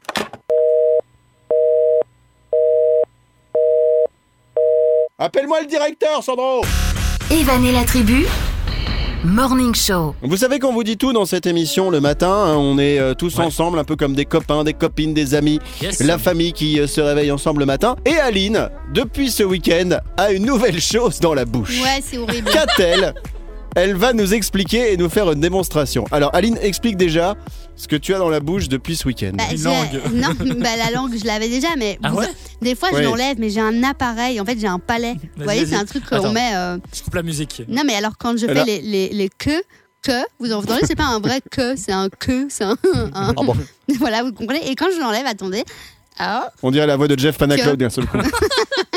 [5.17, 6.61] Appelle-moi le directeur, Sandro
[7.31, 8.25] Evan et la tribu
[9.23, 12.77] Morning Show Vous savez qu'on vous dit tout dans cette émission le matin, hein, on
[12.77, 13.45] est euh, tous Ouais.
[13.45, 16.01] ensemble, un peu comme des copains, des copines, des amis, Yes.
[16.01, 17.95] la famille qui euh, se réveille ensemble le matin.
[18.05, 21.81] Et Aline, depuis ce week-end, a une nouvelle chose dans la bouche.
[21.81, 22.51] Ouais, c'est horrible.
[22.51, 23.13] Qu'a-t-elle?
[23.75, 26.05] Elle va nous expliquer et nous faire une démonstration.
[26.11, 27.35] Alors Aline, explique déjà
[27.75, 29.31] ce que tu as dans la bouche depuis ce week-end.
[29.33, 30.01] Bah, Une j'ai- langue.
[30.13, 30.29] Non,
[30.61, 32.27] bah, la langue, je l'avais déjà, mais Ah vous- ouais
[32.61, 34.39] des fois, je l'enlève, mais j'ai un appareil.
[34.39, 35.15] En fait, j'ai un palais.
[35.37, 35.69] Vous voyez, vas-y.
[35.71, 36.31] c'est un truc qu'on Attends.
[36.31, 36.55] met.
[36.55, 37.63] euh, Je coupe la musique.
[37.67, 39.61] Non, mais alors, quand je fais Alors- les, les, les que,
[40.01, 42.77] que, vous entendez, c'est pas un vrai que, c'est un que, c'est un.
[42.93, 43.55] un- Ah bon
[43.99, 44.71] Voilà, vous comprenez.
[44.71, 45.63] Et quand je l'enlève, attendez.
[46.17, 48.17] Ah, On dirait la voix de Jeff Panacloud d'un seul coup.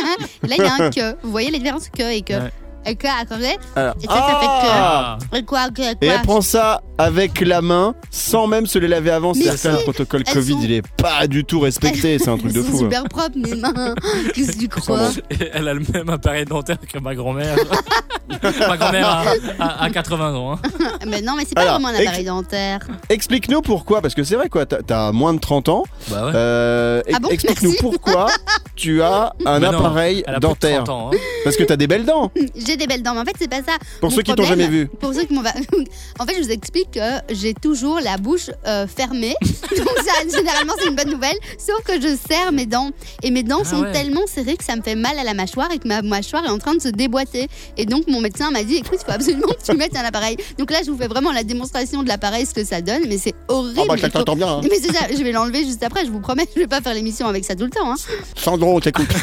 [0.47, 1.17] là, il y a un que.
[1.25, 2.35] Vous voyez la différence que et que.
[2.35, 2.53] Ouais.
[2.87, 6.15] Et quoi, attendez Alors- Et ça, ça fait que- Ah Et quoi, que- Et quoi
[6.15, 9.33] elle prend ça avec la main sans même se les laver avant.
[9.35, 12.19] Mais C'est-à-dire que le protocole elles Covid, sont- il est pas du tout respecté.
[12.19, 12.77] C'est un truc de fou.
[12.77, 12.79] hein.
[12.81, 13.95] super propres, mes mains.
[14.35, 17.57] Qu'est-ce que tu crois Et Elle a le même appareil dentaire que ma grand-mère.
[18.69, 19.25] ma grand-mère a,
[19.65, 20.53] a- a 80 ans.
[20.55, 20.59] hein.
[21.07, 22.81] Mais non, mais c'est pas Alors, vraiment un appareil dentaire.
[23.09, 25.85] Explique-nous pourquoi, parce que c'est vrai quoi, t'as- t'as moins de 30 ans.
[26.11, 26.33] Bah ouais.
[26.35, 27.83] Euh, Ah bon Explique-nous Merci.
[27.83, 28.27] pourquoi
[28.75, 30.85] tu as un Mais non, appareil Elle a plus de dentaire.
[30.85, 31.11] 30 ans.
[31.15, 31.17] hein.
[31.45, 32.31] Parce que t'as des belles dents.
[32.57, 33.77] J'ai des belles dents, mais en fait, c'est pas ça.
[34.01, 34.87] Pour Mon ceux qui t'ont problème- jamais vu.
[34.89, 35.43] Pour ceux qui m'ont.
[36.21, 39.35] En fait, je vous explique que j'ai toujours la bouche euh, fermée.
[39.43, 41.37] Donc, ça, généralement, c'est une bonne nouvelle.
[41.59, 42.91] Sauf que je serre mes dents.
[43.23, 43.93] Et mes dents Ah sont ouais.
[43.93, 46.51] tellement serrées que ça me fait mal à la mâchoire et que ma mâchoire est
[46.51, 47.49] en train de se déboîter.
[47.77, 50.37] Et donc, mon médecin m'a dit écoute, il faut absolument que tu mettes un appareil.
[50.59, 53.03] Donc là, je vous fais vraiment la démonstration de l'appareil, ce que ça donne.
[53.09, 53.81] Mais c'est horrible.
[53.83, 54.49] Ah bah Il faut- t'entends bien.
[54.49, 54.61] hein.
[54.65, 56.95] Mais c'est ça, je vais l'enlever juste après, je vous promets, je vais pas faire
[56.95, 57.91] l'émission avec ça tout le temps.
[57.93, 57.97] Hein.
[58.37, 59.09] Sandro, on t'écoute.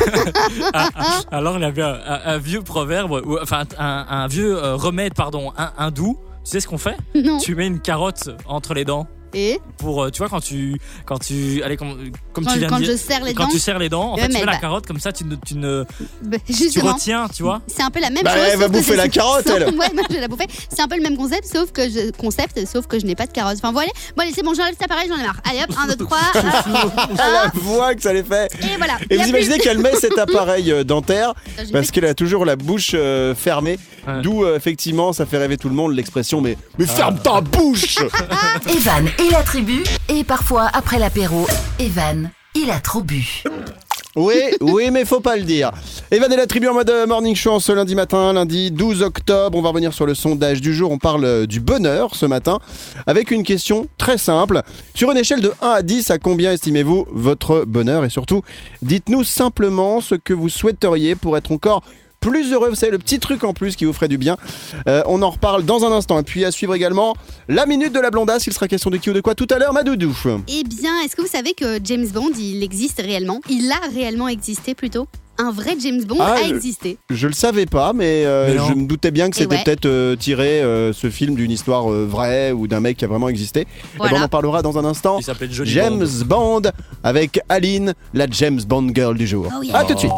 [0.73, 4.27] Ah, ah, alors il y avait un, un- un vieux proverbe, ou, enfin un, un
[4.27, 6.17] vieux euh, remède, pardon, un hindou.
[6.43, 6.97] Tu sais ce qu'on fait?
[7.15, 7.39] Non.
[7.39, 11.17] Tu mets une carotte entre les dents Et pour, euh, tu vois, quand tu, quand
[11.19, 13.59] tu, allez, comme, comme quand, tu viens quand de je serre les quand dents, tu
[13.59, 15.55] serres les dents, en fait, tu mets la bah- carotte comme ça, tu ne, tu
[15.55, 15.83] ne,
[16.23, 17.61] bah, tu retiens, tu vois.
[17.67, 18.45] C'est un peu la même Bah, chose.
[18.53, 19.63] elle va bouffer la carotte, elle.
[19.75, 20.45] Ouais, moi je vais la bouffer.
[20.69, 23.25] C'est un peu le même concept, sauf que je concept, sauf que je n'ai pas
[23.25, 23.57] de carotte.
[23.57, 23.89] Enfin voilà.
[24.15, 25.41] Bon allez, c'est bon, j'enlève cet appareil, j'en ai marre.
[25.49, 26.17] Allez hop, 1, 2, 3.
[27.17, 28.49] la voix que ça les fait.
[28.61, 28.93] et voilà.
[29.09, 32.45] Et vous plus- imaginez qu'elle met cet appareil euh, dentaire Ah, parce qu'elle a toujours
[32.45, 33.77] la bouche euh, fermée.
[34.07, 34.21] Ouais.
[34.21, 37.97] D'où euh, effectivement ça fait rêver tout le monde l'expression mais mais ferme ta bouche.
[38.69, 41.47] Evan et la tribu, et parfois après l'apéro,
[41.79, 43.43] Evan, il a trop bu.
[44.15, 45.71] Oui, oui, mais faut pas le dire.
[46.09, 49.57] Evan et la tribu en mode euh, morning show ce lundi matin, lundi 12 octobre.
[49.57, 50.89] On va revenir sur le sondage du jour.
[50.91, 52.59] On parle euh, du bonheur ce matin
[53.07, 54.61] avec une question très simple.
[54.93, 58.05] Sur une échelle de 1 à 10, à combien estimez-vous votre bonheur?
[58.05, 58.41] Et surtout,
[58.81, 61.83] dites-nous simplement ce que vous souhaiteriez pour être encore
[62.29, 62.69] plus heureux.
[62.69, 64.37] Vous savez, le petit truc en plus qui vous ferait du bien.
[64.87, 66.19] Euh, on en reparle dans un instant.
[66.19, 67.15] Et puis à suivre également
[67.47, 68.47] la minute de la blondasse.
[68.47, 70.15] Il sera question de qui ou de quoi tout à l'heure, ma doudou.
[70.47, 73.39] Eh bien, est-ce que vous savez que James Bond, il existe réellement?
[73.49, 75.07] Il a réellement existé plutôt?
[75.37, 76.97] Un vrai James Bond Ah, a je- existé.
[77.09, 79.63] Je le savais pas, mais, euh, Mais je me doutais bien que c'était ouais.
[79.65, 83.09] peut-être euh, tiré euh, ce film d'une histoire euh, vraie ou d'un mec qui a
[83.09, 83.67] vraiment existé.
[83.67, 84.19] Eh ben, Voilà.
[84.19, 85.19] on en parlera dans un instant.
[85.19, 86.61] Il James Bond.
[86.61, 86.69] Bond.
[87.03, 89.47] avec Aline, la James Bond girl du jour.
[89.55, 89.77] Oh yeah.
[89.79, 90.11] À tout de suite.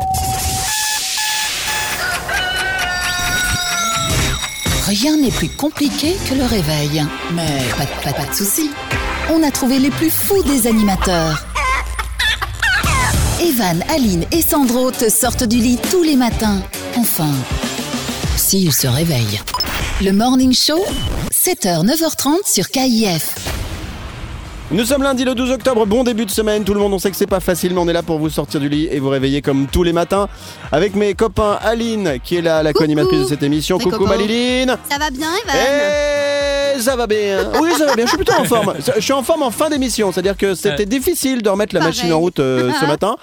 [4.87, 7.05] Rien n'est plus compliqué que le réveil.
[7.33, 8.69] Mais pas, de- soucis.
[9.29, 11.45] On a trouvé les plus fous des animateurs.
[13.41, 16.61] Evan, Aline et Sandro te sortent du lit tous les matins.
[16.95, 17.31] Enfin,
[18.35, 19.41] s'ils se réveillent.
[20.01, 20.83] Le Morning Show,
[21.33, 23.35] 7h, 9h30 sur KIF.
[24.69, 27.09] Nous sommes lundi le 12 octobre, bon début de semaine, tout le monde on sait
[27.09, 29.07] que c'est pas facile mais on est là pour vous sortir du lit et vous
[29.07, 30.27] réveiller comme tous les matins
[30.73, 33.77] avec mes copains Aline qui est là, la co-animatrice de cette émission.
[33.77, 34.05] Mes Coucou.
[34.05, 35.55] Maliline Ça va bien, Evan
[36.75, 37.49] Et ça va bien.
[37.61, 38.03] Oui, ça va bien.
[38.05, 38.73] Je suis plutôt en forme.
[38.95, 40.11] Je suis en forme en fin d'émission.
[40.11, 40.85] C'est-à-dire que c'était Ouais.
[40.85, 41.95] difficile de remettre la Pareil.
[41.97, 43.15] machine en route euh, ce matin.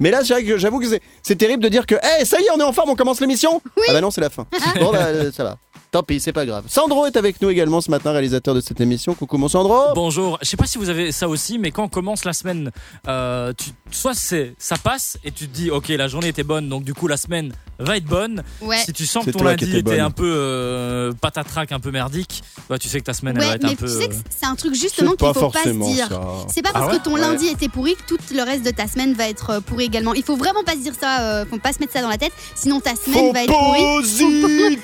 [0.00, 2.38] Mais là, c'est vrai que j'avoue que c'est- c'est terrible de dire que, hey, ça
[2.40, 3.62] y est, on est en forme, on commence l'émission.
[3.88, 4.46] Ah bah non, c'est la fin.
[4.78, 5.56] Bon, bah, euh, ça va.
[5.90, 6.66] Tant pis, c'est pas grave.
[6.68, 9.14] Sandro est avec nous également ce matin, réalisateur de cette émission.
[9.14, 9.92] Coucou mon Sandro.
[9.96, 10.38] Bonjour.
[10.40, 12.70] Je sais pas si vous avez ça aussi, mais quand on commence la semaine,
[13.08, 16.68] euh, tu, soit c'est ça passe et tu te dis ok la journée était bonne,
[16.68, 18.44] donc du coup la semaine va être bonne.
[18.60, 18.76] Ouais.
[18.84, 22.78] Si tu sens que ton lundi était un peu euh, patatrac, un peu merdique, bah,
[22.78, 23.86] tu sais que ta semaine elle va être mais un peu.
[23.88, 26.08] tu sais que euh, c'est un truc justement qu'il faut pas se dire.
[26.48, 26.98] C'est pas parce Ah ouais?
[26.98, 27.20] que ton Ouais.
[27.20, 30.14] lundi était pourri que tout le reste de ta semaine va être pourri également.
[30.14, 32.18] Il faut vraiment pas se dire ça, euh, faut pas se mettre ça dans la
[32.18, 34.78] tête, sinon ta semaine va être pourrie.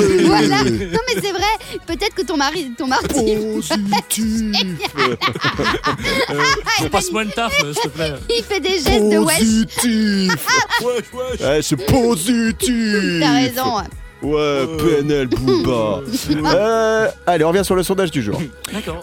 [0.26, 0.64] voilà.
[0.90, 1.78] Non mais c'est vrai.
[1.86, 3.36] Peut-être que ton mari, ton mardi.
[3.36, 4.56] Positif.
[6.30, 8.14] euh, Passe-moi une taf, euh, s'il te plaît.
[8.36, 9.38] Il fait des gestes de wesh.
[9.38, 10.46] Positif.
[10.82, 11.40] Wesh, wesh.
[11.40, 13.20] Ouais, c'est positif.
[13.20, 13.76] T'as raison.
[13.76, 13.84] ouais.
[14.22, 16.02] Ouais, PNL Booba.
[16.44, 18.38] Euh, allez, on revient sur le sondage du jour.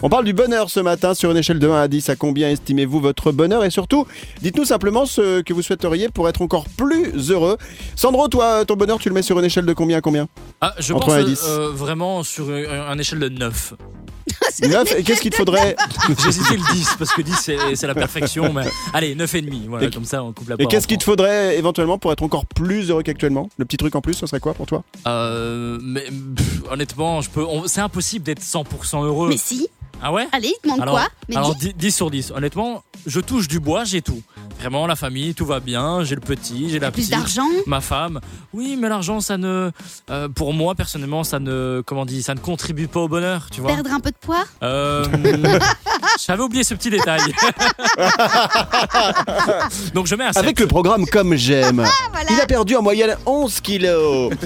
[0.00, 2.08] On parle du bonheur ce matin sur une échelle de 1 à 10.
[2.10, 3.64] À combien estimez-vous votre bonheur?
[3.64, 4.06] Et surtout,
[4.42, 7.56] dites-nous simplement ce que vous souhaiteriez pour être encore plus heureux.
[7.96, 10.28] Sandro, toi, ton bonheur, tu le mets sur une échelle de combien à combien?
[10.60, 13.74] Ah, je Entre pense et euh, euh, vraiment sur une, une échelle de 9.
[14.62, 15.76] 9 Et qu'est-ce qu'il te faudrait
[16.22, 19.68] J'ai hésité le 10 parce que 10 c'est c'est la perfection, mais allez 9,5.
[19.68, 22.10] Voilà, Et- comme ça on coupe la Et qu'est-ce en qu'il te faudrait éventuellement pour
[22.12, 23.48] être encore plus heureux qu'actuellement?
[23.56, 24.82] Le petit truc en plus, ce serait quoi pour toi?
[25.06, 26.02] Euh, mais
[26.36, 27.44] pff, honnêtement, je peux.
[27.44, 29.28] on- C'est impossible d'être 100% heureux.
[29.28, 29.68] Mais si.
[30.02, 31.68] Ah ouais Allez, il te manque Alors, quoi Mais alors dis.
[31.68, 32.32] 10, 10 sur 10.
[32.36, 34.22] Honnêtement, je touche du bois, j'ai tout.
[34.60, 36.02] Vraiment, la famille, tout va bien.
[36.04, 37.46] J'ai le petit, j'ai la plus petite, d'argent.
[37.66, 38.20] ma femme.
[38.52, 39.70] Oui, mais l'argent, ça ne.
[40.10, 41.82] euh, pour moi, personnellement, ça ne.
[41.86, 43.72] Comment on dit Ça ne contribue pas au bonheur, tu vois.
[43.72, 44.44] Perdre un peu de poids.
[44.62, 45.04] Euh,
[46.26, 47.20] J'avais oublié ce petit détail.
[49.94, 50.42] Donc je mets un 7.
[50.42, 52.30] Avec le programme Comme J'aime, voilà.
[52.30, 54.32] il a perdu en moyenne 11 kilos.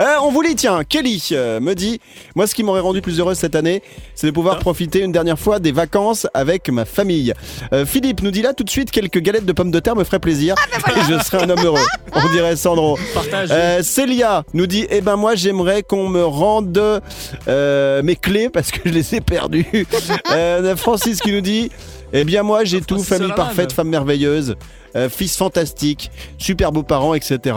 [0.00, 2.00] Euh, on vous lit, tiens, Kelly euh, me dit
[2.34, 3.80] Moi, ce qui m'aurait rendu plus heureuse cette année,
[4.16, 7.32] c'est de pouvoir profiter une dernière fois des vacances avec ma famille.
[7.72, 10.04] Euh, Philippe nous dit là tout de suite quelques galettes de pommes de terre me
[10.04, 10.54] feraient plaisir
[10.88, 11.86] et je serais un homme heureux.
[12.12, 12.98] On dirait Sandro.
[13.12, 13.48] Partage.
[13.52, 17.02] Euh, Célia nous dit Eh ben moi j'aimerais qu'on me rende
[17.48, 19.86] euh, mes clés parce que je les ai perdues.
[20.30, 21.70] Euh, Francis qui nous dit
[22.16, 23.34] Eh bien moi j'ai tout, famille Solana.
[23.34, 24.54] parfaite, femme merveilleuse.
[24.96, 27.56] euh, fils fantastique, super beaux parents, etc.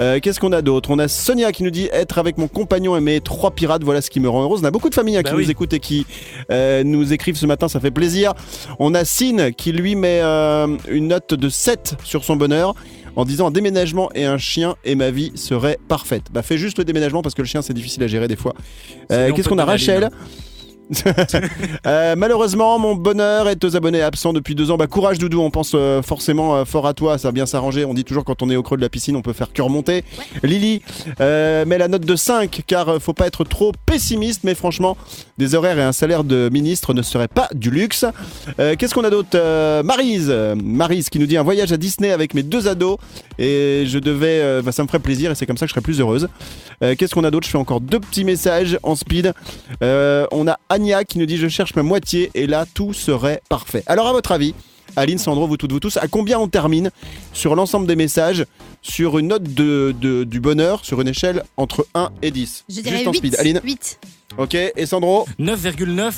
[0.00, 0.90] Euh, Qu'est-ce qu'on a d'autre?
[0.90, 4.00] On a Sonia qui nous dit être avec mon compagnon et mes trois pirates, voilà
[4.00, 4.60] ce qui me rend heureuse.
[4.62, 5.44] On a beaucoup de familles hein, Bah qui oui.
[5.44, 6.06] nous écoutent et qui
[6.50, 8.32] euh, nous écrivent ce matin, ça fait plaisir.
[8.78, 12.74] On a Sine qui lui met euh, une note de 7 sur son bonheur
[13.14, 16.24] en disant un déménagement et un chien et ma vie serait parfaite.
[16.32, 18.54] Bah fais juste le déménagement parce que le chien c'est difficile à gérer des fois.
[19.10, 19.66] Euh, Qu'est-ce on qu'on a?
[19.66, 20.08] Rachel
[21.86, 24.76] Euh, malheureusement, mon bonheur est aux abonnés absents depuis deux ans.
[24.76, 25.40] Bah, courage, Doudou.
[25.40, 27.18] On pense euh, forcément euh, fort à toi.
[27.18, 27.84] Ça va bien s'arranger.
[27.84, 29.62] On dit toujours quand on est au creux de la piscine, on peut faire que
[29.62, 30.04] remonter.
[30.42, 30.80] Lily
[31.20, 34.44] euh, met la note de 5 car faut pas être trop pessimiste.
[34.44, 34.96] Mais franchement,
[35.38, 38.04] des horaires et un salaire de ministre ne seraient pas du luxe.
[38.56, 39.82] Qu'est-ce qu'on a d'autre?
[39.82, 42.98] Marise, Maryse qui nous dit un voyage à Disney avec mes deux ados
[43.38, 45.82] et je devais, bah, ça me ferait plaisir et c'est comme ça que je serais
[45.82, 46.28] plus heureuse.
[46.80, 47.46] Qu'est-ce qu'on a d'autre?
[47.46, 49.32] Je fais encore deux petits messages en speed.
[49.80, 53.82] On a Anya qui nous dit je cherche ma moitié et là tout serait parfait.
[53.86, 54.54] Alors à votre avis,
[54.96, 56.90] Aline, Sandro, vous toutes, vous tous, à combien on termine
[57.32, 58.44] sur l'ensemble des messages
[58.82, 62.80] sur une note de, de- du bonheur sur une échelle entre 1 et 10 Je
[62.80, 63.18] dirais Juste en 8.
[63.18, 63.36] speed.
[63.38, 63.60] Aline?
[63.62, 63.98] 8.
[64.38, 65.26] Ok, et Sandro?
[65.38, 66.12] 9,9.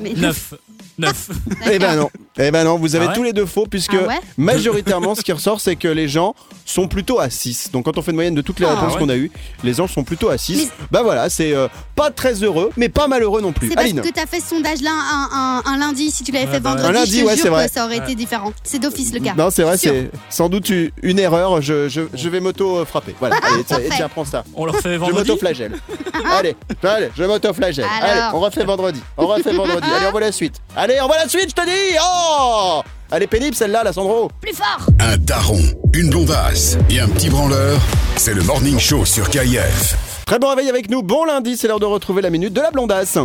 [0.00, 0.54] Mais 9.
[0.98, 1.28] 9.
[1.72, 3.94] Eh ben non, eh ben non, vous avez Ah ouais tous les deux faux puisque
[3.94, 7.70] Ah ouais majoritairement ce qui ressort c'est que les gens sont plutôt à 6.
[7.72, 8.98] Donc quand on fait une moyenne de toutes les Ah réponses ouais.
[9.00, 9.30] qu'on a eues,
[9.62, 10.56] les gens sont plutôt à 6.
[10.56, 13.68] Mais- Bah voilà, c'est euh, pas très heureux mais pas malheureux non plus.
[13.68, 16.10] C'est parce que t'as fait ce sondage-là un, un- un lundi.
[16.10, 17.66] Si tu l'avais fait bah vendredi, Un lundi, je ouais, jure c'est vrai.
[17.68, 18.52] que ça aurait été différent.
[18.64, 19.34] C'est d'office le cas.
[19.36, 20.70] Non, c'est vrai, c'est sans doute
[21.02, 21.60] une erreur.
[21.62, 23.14] Je, je, je vais m'auto-frapper.
[23.18, 23.92] Voilà, allez, tiens, Parfait.
[23.96, 24.44] tiens, prends ça.
[24.54, 25.28] On leur fait Je vendredi.
[25.30, 25.76] m'auto-flagelle.
[26.32, 27.86] allez, allez, je m'auto-flagelle.
[28.00, 28.34] Allez, Alors.
[28.34, 29.00] on refait vendredi.
[29.16, 29.85] On refait vendredi.
[29.94, 30.56] Allez, on voit la suite.
[30.76, 34.30] Allez, on voit la suite, je te dis Oh Elle est pénible celle-là, la Sandro.
[34.40, 35.60] Plus fort Un daron,
[35.94, 37.78] une blondasse et un petit branleur,
[38.16, 39.96] c'est le Morning Show sur KIF.
[40.26, 41.02] Très bon réveil avec nous.
[41.02, 43.18] Bon lundi, c'est l'heure de retrouver la minute de la blondasse.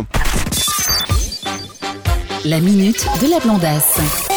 [2.44, 4.31] La minute de la blondasse.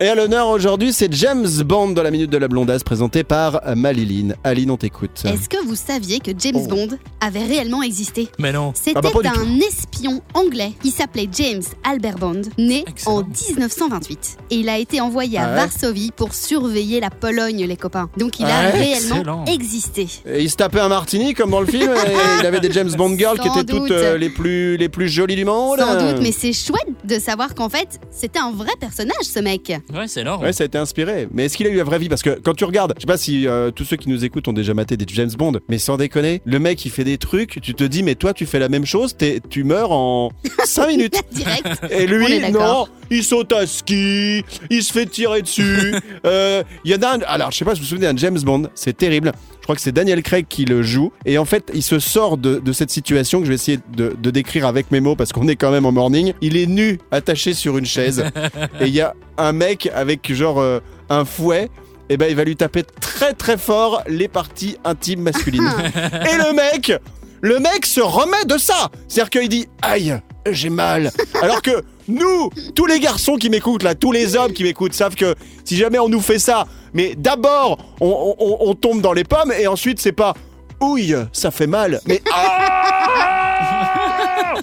[0.00, 3.60] Et à l'honneur aujourd'hui, c'est James Bond dans la minute de la blondasse présentée par
[3.76, 4.34] Maliline.
[4.42, 5.22] Aline, on t'écoute.
[5.24, 6.66] Est-ce que vous saviez que James Oh.
[6.66, 6.88] Bond
[7.20, 8.72] avait réellement existé Mais non.
[8.74, 10.72] C'était Ah bah, pas du un espion anglais.
[10.82, 13.18] Il s'appelait James Albert Bond, né Excellent.
[13.18, 14.36] en 1928.
[14.50, 18.10] Et il a été envoyé à Ah ouais Varsovie pour surveiller la Pologne, les copains.
[18.18, 19.44] Donc il a Ah ouais réellement Excellent.
[19.46, 20.08] existé.
[20.26, 21.92] Et il se tapait un martini comme dans le film.
[21.92, 23.92] et il avait des James Bond girls qui Sans étaient toutes doute.
[23.92, 25.78] euh, les plus les plus jolies du monde.
[25.78, 29.72] Sans doute, mais c'est chouette de savoir qu'en fait, c'était un vrai personnage, ce mec.
[29.92, 30.42] Ouais, c'est énorme.
[30.42, 31.28] Ouais, ça a été inspiré.
[31.32, 32.08] Mais est-ce qu'il a eu la vraie vie?
[32.08, 34.48] Parce que quand tu regardes, je sais pas si euh, tous ceux qui nous écoutent
[34.48, 37.60] ont déjà maté des James Bond, mais sans déconner, le mec il fait des trucs,
[37.60, 40.30] tu te dis, mais toi tu fais la même chose, t'es- tu meurs en
[40.64, 41.20] 5 minutes.
[41.32, 41.66] Direct.
[41.90, 42.88] Et On lui, est non, d'accord.
[43.10, 45.94] il saute à ski, il se fait tirer dessus.
[46.26, 48.16] Euh, Il y en a un, alors je sais pas si vous vous souvenez d'un
[48.16, 49.32] James Bond, c'est terrible.
[49.64, 51.10] Je crois que c'est Daniel Craig qui le joue.
[51.24, 54.14] Et en fait, il se sort de, de cette situation que je vais essayer de,
[54.14, 56.34] de décrire avec mes mots parce qu'on est quand même en morning.
[56.42, 58.26] Il est nu, attaché sur une chaise.
[58.82, 61.70] et il y a un mec avec genre euh, un fouet.
[62.10, 65.72] Et ben il va lui taper très très fort les parties intimes masculines.
[65.94, 66.92] et le mec,
[67.40, 68.90] le mec se remet de ça.
[69.08, 71.10] C'est-à-dire qu'il dit aïe, j'ai mal.
[71.40, 75.14] Alors que nous, tous les garçons qui m'écoutent là, tous les hommes qui m'écoutent savent
[75.14, 79.24] que si jamais on nous fait ça, mais d'abord on, on- on tombe dans les
[79.24, 80.34] pommes et ensuite c'est pas
[80.80, 84.54] ouille, ça fait mal, mais ah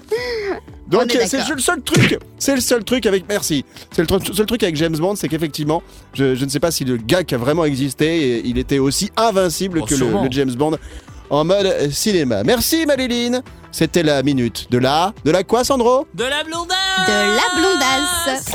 [0.94, 3.64] On Donc est c'est le seul truc, c'est le seul truc avec merci.
[3.92, 6.84] C'est le seul truc avec James Bond, c'est qu'effectivement, je, je ne sais pas si
[6.84, 8.06] le gars qui a vraiment existé,
[8.38, 10.76] et il était aussi invincible Oh, que le, le James Bond
[11.30, 12.42] en mode cinéma.
[12.44, 13.42] Merci Maléline.
[13.72, 16.06] C'était la minute de la de la quoi Sandro?
[16.14, 16.76] De la blondasse
[17.08, 18.52] De la blondasse.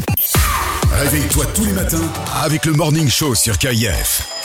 [0.93, 1.97] Réveille-toi tous les matins
[2.43, 4.37] avec le Morning Show sur KIF.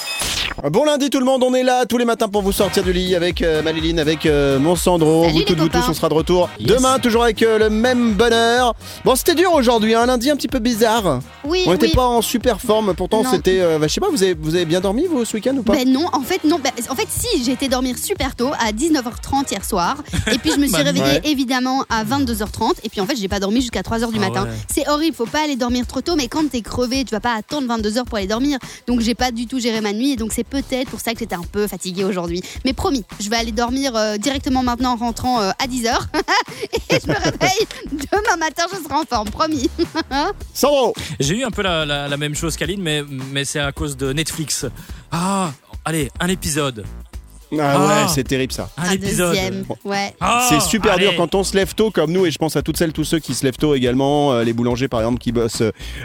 [0.70, 2.92] Bon lundi tout le monde, on est là tous les matins pour vous sortir du
[2.92, 5.80] lit avec euh, Maléline, avec euh, mon Sandro, Salut vous les toutes, vous copains.
[5.80, 6.68] tous, on sera de retour Yes.
[6.68, 8.74] demain toujours avec euh, le même bonheur.
[9.04, 11.20] Bon c'était dur aujourd'hui, un lundi un petit peu bizarre.
[11.44, 11.92] Oui, On n'était oui.
[11.94, 13.30] pas en super forme, pourtant Non.
[13.30, 15.56] c'était, euh, bah, je sais pas, vous avez, vous avez bien dormi vous ce week-end
[15.56, 15.72] ou pas?
[15.72, 16.60] Ben non, en fait non.
[16.62, 19.96] Ben, en fait si, j'ai été dormir super tôt à 19h30 hier soir
[20.30, 21.20] et puis je me suis Bah, réveillée ouais.
[21.24, 24.44] évidemment à 22h30 et puis en fait j'ai pas dormi jusqu'à 3h du Ah matin.
[24.44, 24.50] ouais.
[24.72, 27.34] C'est horrible, faut pas aller dormir trop tôt mais quand t'es crevé, tu vas pas
[27.34, 28.58] attendre 22h pour aller dormir.
[28.86, 31.12] Donc j'ai pas du tout géré ma nuit et donc c'est c'est peut-être pour ça
[31.12, 32.42] que j'étais un peu fatiguée aujourd'hui.
[32.64, 35.94] Mais promis, je vais aller dormir euh, directement maintenant en rentrant euh, à 10h.
[36.90, 39.70] et je me réveille demain matin, je serai en forme, promis.
[40.54, 43.72] Sandro J'ai eu un peu la, la- la même chose qu'Aline, mais, mais c'est à
[43.72, 44.66] cause de Netflix.
[45.10, 45.52] Ah,
[45.84, 46.84] allez, un épisode.
[47.60, 47.86] Ah Ah.
[48.06, 48.68] ouais, c'est terrible ça.
[48.78, 49.28] Un, Un épisode.
[49.30, 50.14] deuxième, ouais.
[50.20, 51.08] Ah, C'est super allez.
[51.08, 53.04] dur quand on se lève tôt comme nous et je pense à toutes celles, tous
[53.04, 55.62] ceux qui se lèvent tôt également, euh, les boulangers par exemple qui bossent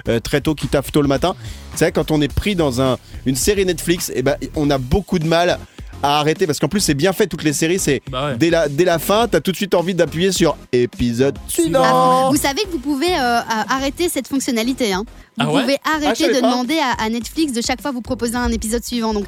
[0.07, 1.35] euh, très tôt, qui taffent tôt le matin.
[1.75, 4.77] C'est vrai quand on est pris dans un, une série Netflix, et ben on a
[4.77, 5.59] beaucoup de mal
[6.03, 8.37] à arrêter parce qu'en plus c'est bien fait toutes les séries, c'est Bah ouais.
[8.37, 12.29] dès la dès la fin, t'as tout de suite envie d'appuyer sur épisode Ah, suivant.
[12.31, 14.93] vous savez que vous pouvez euh, euh, arrêter cette fonctionnalité.
[14.93, 15.05] Hein.
[15.37, 16.41] Vous Ah ouais pouvez Ah, arrêter de pas.
[16.41, 19.13] demander à, à Netflix de chaque fois vous proposer un épisode suivant.
[19.13, 19.25] Donc,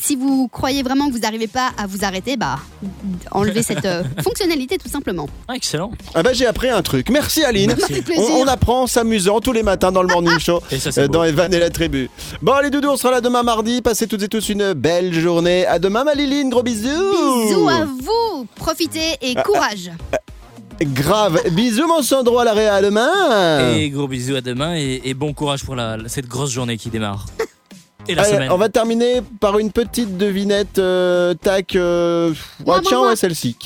[0.00, 2.58] si vous croyez vraiment que vous n'arrivez pas à vous arrêter, bah,
[3.32, 5.28] enlevez cette euh, fonctionnalité tout simplement.
[5.48, 5.90] Ah, excellent.
[6.14, 7.10] Ah bah j'ai appris un truc.
[7.10, 7.74] Merci Aline.
[8.16, 10.60] On, apprend en s'amusant tous les matins dans le morning show.
[10.70, 12.08] Et ça, c'est Euh, dans Evan et la tribu.
[12.42, 13.82] Bon, les doudous, on sera là demain mardi.
[13.82, 15.66] Passez toutes et tous une belle journée.
[15.66, 16.50] À demain, ma Liline.
[16.50, 16.88] Gros bisous.
[16.88, 19.90] Bisous à vous, profitez et Ah, courage.
[20.80, 21.40] Grave.
[21.52, 22.74] Bisous, mon Sandro, à la réa.
[22.74, 23.74] À demain.
[23.76, 26.88] Et gros bisous à demain et, et bon courage pour la, cette grosse journée qui
[26.90, 27.26] démarre.
[28.06, 28.52] Et la Allez, semaine.
[28.52, 30.78] on va terminer par une petite devinette.
[30.78, 31.74] euh, tac.
[31.76, 32.32] euh,
[32.64, 33.56] Moi, ouais, tiens, ouais, celle-ci.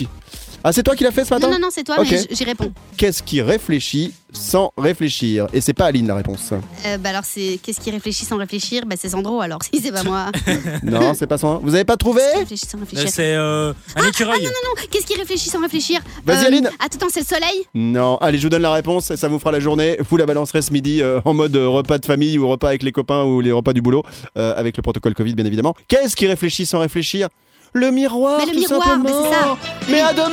[0.64, 2.07] Ah, c'est toi qui l'as fait ce matin Non, non, non, c'est toi, Ok.
[2.11, 2.72] mais j- j'y réponds.
[2.96, 6.51] Qu'est-ce qui réfléchit sans réfléchir Et c'est pas Aline la réponse.
[6.87, 9.90] Euh, bah alors, c'est qu'est-ce qui réfléchit sans réfléchir bah, C'est Sandro alors, si c'est
[9.90, 10.27] pas moi.
[10.85, 11.59] non, c'est pas ça.
[11.62, 13.09] Vous avez pas trouvé réfléchit sans Euh, réfléchir.
[13.11, 14.42] C'est euh, un écureuil.
[14.44, 14.51] Non,
[14.90, 16.70] qu'est-ce qui réfléchit sans réfléchir Vas-y, Aline.
[16.79, 19.16] Ah, tout le temps, c'est le soleil Non, allez, je vous donne la réponse et
[19.16, 19.96] ça vous fera la journée.
[20.09, 22.85] Vous la balancerez ce midi euh, en mode euh, repas de famille ou repas avec
[22.85, 24.05] les copains ou les repas du boulot,
[24.38, 25.75] euh, avec le protocole Covid bien évidemment.
[25.88, 27.29] Qu'est-ce qui réfléchit sans réfléchir
[27.74, 29.04] Le miroir, Mais le tout miroir, simplement.
[29.22, 29.56] mais c'est ça.
[29.88, 30.32] Mais à demain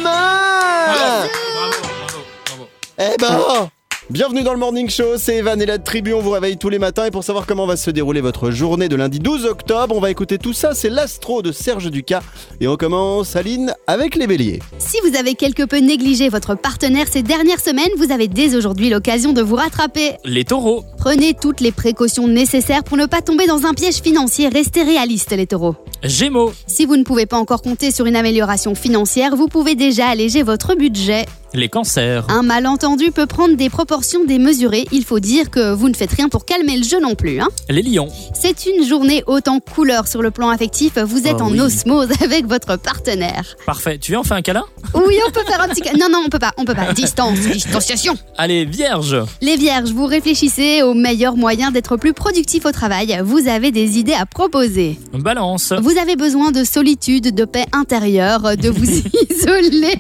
[0.86, 2.68] Bravo, bravo, bravo.
[2.98, 3.70] Eh ben
[4.12, 6.80] Bienvenue dans le Morning Show, c'est Evan et la tribu, on vous réveille tous les
[6.80, 10.00] matins et pour savoir comment va se dérouler votre journée de lundi 12 octobre, on
[10.00, 12.24] va écouter tout ça, c'est l'astro de Serge Ducas
[12.60, 14.62] et on commence Aline avec les béliers.
[14.80, 18.90] Si vous avez quelque peu négligé votre partenaire ces dernières semaines, vous avez dès aujourd'hui
[18.90, 20.14] l'occasion de vous rattraper.
[20.26, 20.86] Les taureaux.
[20.98, 24.48] Prenez toutes les précautions nécessaires pour ne pas tomber dans un piège financier.
[24.48, 25.76] Restez réalistes, les taureaux.
[26.02, 26.52] Gémeaux.
[26.66, 30.42] Si vous ne pouvez pas encore compter sur une amélioration financière, vous pouvez déjà alléger
[30.42, 31.26] votre budget.
[31.56, 32.26] Les cancers.
[32.30, 34.86] Un malentendu peut prendre des proportions démesurées.
[34.92, 37.40] Il faut dire que vous ne faites rien pour calmer le jeu non plus.
[37.42, 37.48] Hein.
[37.70, 38.08] Les lions.
[38.40, 41.00] C'est une journée haute en couleurs sur le plan affectif.
[41.00, 41.60] Vous êtes Ah en oui.
[41.62, 43.56] osmose avec votre partenaire.
[43.66, 43.98] Parfait.
[43.98, 44.64] Tu viens, on fait un câlin?
[44.94, 45.82] Oui, on peut faire un petit...
[45.84, 46.94] ca- Non, non, on peut pas, on peut pas.
[46.94, 48.14] Distance, distanciation.
[48.38, 49.18] Allez, vierge.
[49.42, 53.20] Les vierges, vous réfléchissez au meilleur moyen d'être plus productif au travail.
[53.24, 55.00] Vous avez des idées à proposer.
[55.14, 55.74] Balance.
[55.82, 58.86] Vous avez besoin de solitude, de paix intérieure, de vous
[59.32, 59.98] isoler.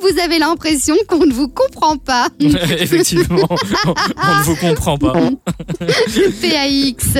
[0.00, 2.28] Vous avez l'impression qu'on ne vous comprend pas.
[2.40, 5.14] Effectivement, on ne vous comprend pas.
[6.40, 7.18] PAX.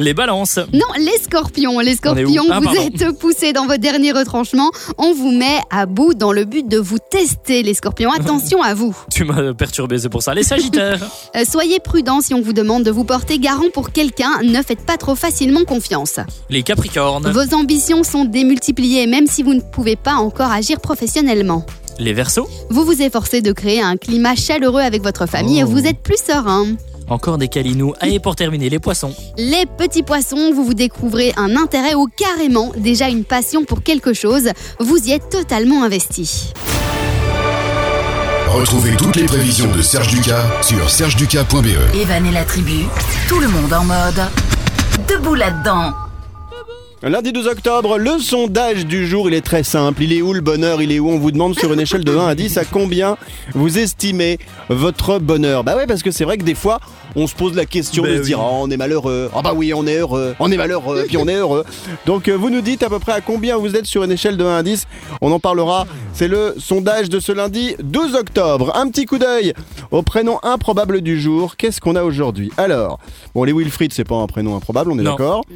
[0.00, 0.58] Les balances.
[0.72, 1.78] Non, les scorpions.
[1.80, 2.80] Les scorpions, Ah, vous pardon.
[2.82, 4.70] êtes poussés dans votre dernier retranchement.
[4.98, 8.10] On vous met à bout dans le but de vous tester, les scorpions.
[8.12, 8.96] Attention à vous.
[9.12, 10.34] Tu m'as perturbé, c'est pour ça.
[10.34, 11.00] Les sagittaires.
[11.36, 14.30] Euh, soyez prudents si on vous demande de vous porter garant pour quelqu'un.
[14.42, 16.16] Ne faites pas trop facilement confiance.
[16.48, 17.30] Les capricornes.
[17.30, 21.64] Vos ambitions sont démultipliées même si vous ne pouvez pas encore agir professionnellement.
[22.00, 22.48] Les versos.
[22.70, 25.68] Vous vous efforcez de créer un climat chaleureux avec votre famille et Oh.
[25.68, 26.66] vous êtes plus serein.
[27.08, 27.92] Encore des calinous.
[28.00, 29.12] Allez, pour terminer, les poissons.
[29.36, 34.14] Les petits poissons, vous vous découvrez un intérêt ou carrément déjà une passion pour quelque
[34.14, 34.48] chose.
[34.78, 36.52] Vous y êtes totalement investi.
[38.48, 41.94] Retrouvez toutes les prévisions de Serge Ducas sur sergeducas.be.
[42.00, 42.84] Evan et la tribu,
[43.28, 44.22] tout le monde en mode
[45.08, 45.92] debout là-dedans.
[47.02, 50.02] Lundi 12 octobre, le sondage du jour, il est très simple.
[50.02, 50.82] Il est où le bonheur?
[50.82, 51.08] Il est où?
[51.08, 53.16] On vous demande sur une échelle de 1 à 10 à combien
[53.54, 55.64] vous estimez votre bonheur?
[55.64, 56.78] Bah ouais, parce que c'est vrai que des fois,
[57.16, 59.30] on se pose la question Ben de se dire oh, on est malheureux.
[59.34, 60.34] Ah bah oui, on est heureux.
[60.40, 61.64] On est malheureux, puis on est heureux.
[62.04, 64.36] Donc euh, vous nous dites à peu près à combien vous êtes sur une échelle
[64.36, 64.86] de 1 à 10.
[65.22, 65.86] On en parlera.
[66.12, 68.76] C'est le sondage de ce lundi 12 octobre.
[68.76, 69.54] Un petit coup d'œil
[69.90, 71.56] au prénom improbable du jour.
[71.56, 72.52] Qu'est-ce qu'on a aujourd'hui?
[72.58, 72.98] Alors,
[73.34, 75.46] bon, les Wilfried, c'est pas un prénom improbable, on est d'accord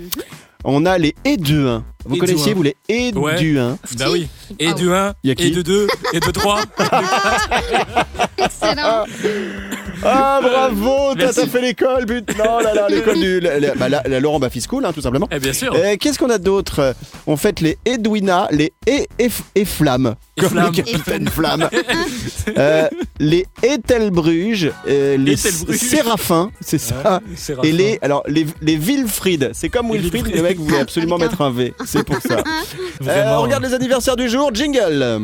[0.64, 1.84] on a les Éduins.
[2.04, 2.26] Vous Éduins.
[2.26, 4.28] connaissiez, vous, les Éduins Bah oui.
[4.58, 6.62] Et Ah du 1, Y a qui et de 2, et de 3.
[8.38, 9.04] Excellent.
[10.04, 13.40] Ah, bravo T'as fait l'école, but Non, là, là, l'école du...
[13.40, 15.28] La, la- bah, la- la Laurent Baffy School, hein, tout simplement.
[15.30, 15.74] Eh bien sûr.
[15.74, 16.94] Euh, Qu'est-ce qu'on a d'autre?
[17.26, 20.14] On fait les Edwina, les et, et, et Flammes.
[20.38, 21.68] Comme le capitaine Flamme.
[22.58, 22.88] Euh,
[23.18, 25.36] les Ethelbruges, euh, les.
[25.36, 27.20] Séraphins, c'est ça.
[27.34, 31.40] C'est Et les, alors, les, les Wilfried, c'est comme Wilfried, le mec voulait absolument mettre
[31.40, 32.36] un V, c'est pour ça.
[33.00, 33.38] Euh, Vraiment.
[33.38, 35.20] on regarde les anniversaires du jour, jingle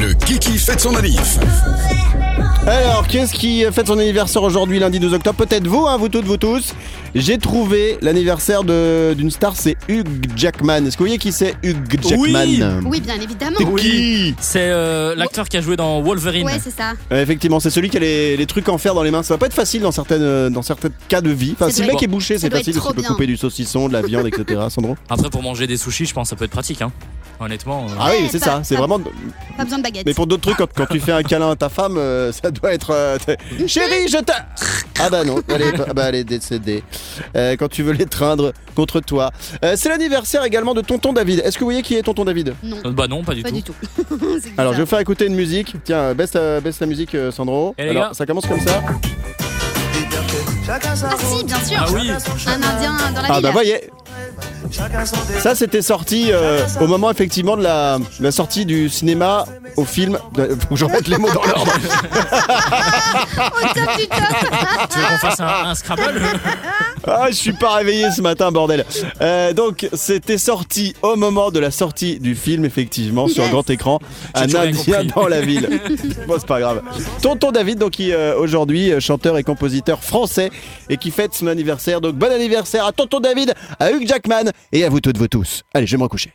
[0.00, 1.38] Le Kiki fête son manif.
[2.66, 5.36] Alors, qu'est-ce qui fête son anniversaire aujourd'hui, lundi 12 octobre?
[5.36, 6.74] Peut-être vous, hein, vous toutes, vous tous.
[7.14, 10.86] J'ai trouvé l'anniversaire de- d'une star, c'est Hugh Jackman.
[10.86, 13.56] Est-ce que vous voyez qui c'est Hugh Jackman Oui, bien évidemment.
[13.58, 13.80] C'est Oui.
[13.82, 16.46] qui C'est euh, l'acteur qui a joué dans Wolverine.
[16.46, 16.92] Ouais, c'est ça.
[17.12, 19.22] Euh, Effectivement, c'est celui qui a les, les trucs en fer dans les mains.
[19.24, 21.52] Ça va pas être facile dans certaines, euh, dans certains cas de vie.
[21.54, 22.94] Enfin, Ça si le doit mec être- est bouché, ça c'est doit facile parce qu'il
[22.96, 23.10] peut bien.
[23.10, 24.60] couper du saucisson, de la viande, etc.
[24.70, 26.80] Sandro Après, pour manger des sushis, je pense que ça peut être pratique.
[26.82, 26.92] Hein.
[27.42, 27.86] Honnêtement.
[27.88, 27.94] euh.
[27.98, 28.60] Ah oui, Ouais, c'est pas- ça.
[28.62, 29.00] C'est pas- vraiment.
[29.56, 30.04] Pas besoin de baguette.
[30.06, 32.50] Mais pour d'autres trucs, quand, quand tu fais un câlin à ta femme, euh, ça
[32.50, 32.90] doit être.
[32.90, 34.44] euh, t'es- Chérie, je t'aime
[35.00, 36.82] Ah bah non, elle est, ah bah elle est décédée.
[37.36, 39.30] Euh, quand tu veux l'étreindre contre toi.
[39.64, 41.40] Euh, c'est l'anniversaire également de Tonton David.
[41.44, 42.54] Est-ce que vous voyez qui est Tonton David?
[42.62, 43.54] Non, Euh, Bah non, pas du pas tout.
[43.56, 43.74] du tout.
[44.58, 45.74] Alors je vais vous faire écouter une musique.
[45.84, 47.74] Tiens, baisse, ta- baisse la musique, euh, Sandro.
[47.78, 48.82] Et les Alors gars ça commence comme ça.
[50.72, 50.78] Ah
[51.18, 51.78] si, bien sûr.
[51.80, 52.10] Ah oui.
[52.46, 53.42] Un Indien dans la Ah ville.
[53.42, 53.90] bah voyez.
[55.40, 57.98] Ça c'était sorti euh, au moment effectivement de la,
[58.30, 59.44] sortie du cinéma
[59.76, 60.18] au film.
[60.34, 61.72] de- Faut que je remette les mots dans l'ordre.
[63.38, 64.18] Au top du top.
[64.90, 66.20] Tu veux qu'on fasse un, un Scrabble?
[67.06, 68.84] Ah, je suis pas réveillé ce matin, bordel.
[69.20, 73.52] Euh, donc, c'était sorti au moment de la sortie du film, effectivement, sur Yes.
[73.52, 73.98] grand écran.
[74.34, 75.12] Un toujours rien Indien compris.
[75.16, 75.80] dans la ville.
[76.28, 76.82] bon, c'est pas grave.
[77.22, 80.50] Tonton David, donc, qui euh, aujourd'hui, euh, chanteur et compositeur français,
[80.88, 82.00] et qui fête son anniversaire.
[82.00, 85.62] Donc, bon anniversaire à Tonton David, à Hugh Jackman, et à vous toutes, vous tous.
[85.74, 86.32] Allez, je vais me recoucher.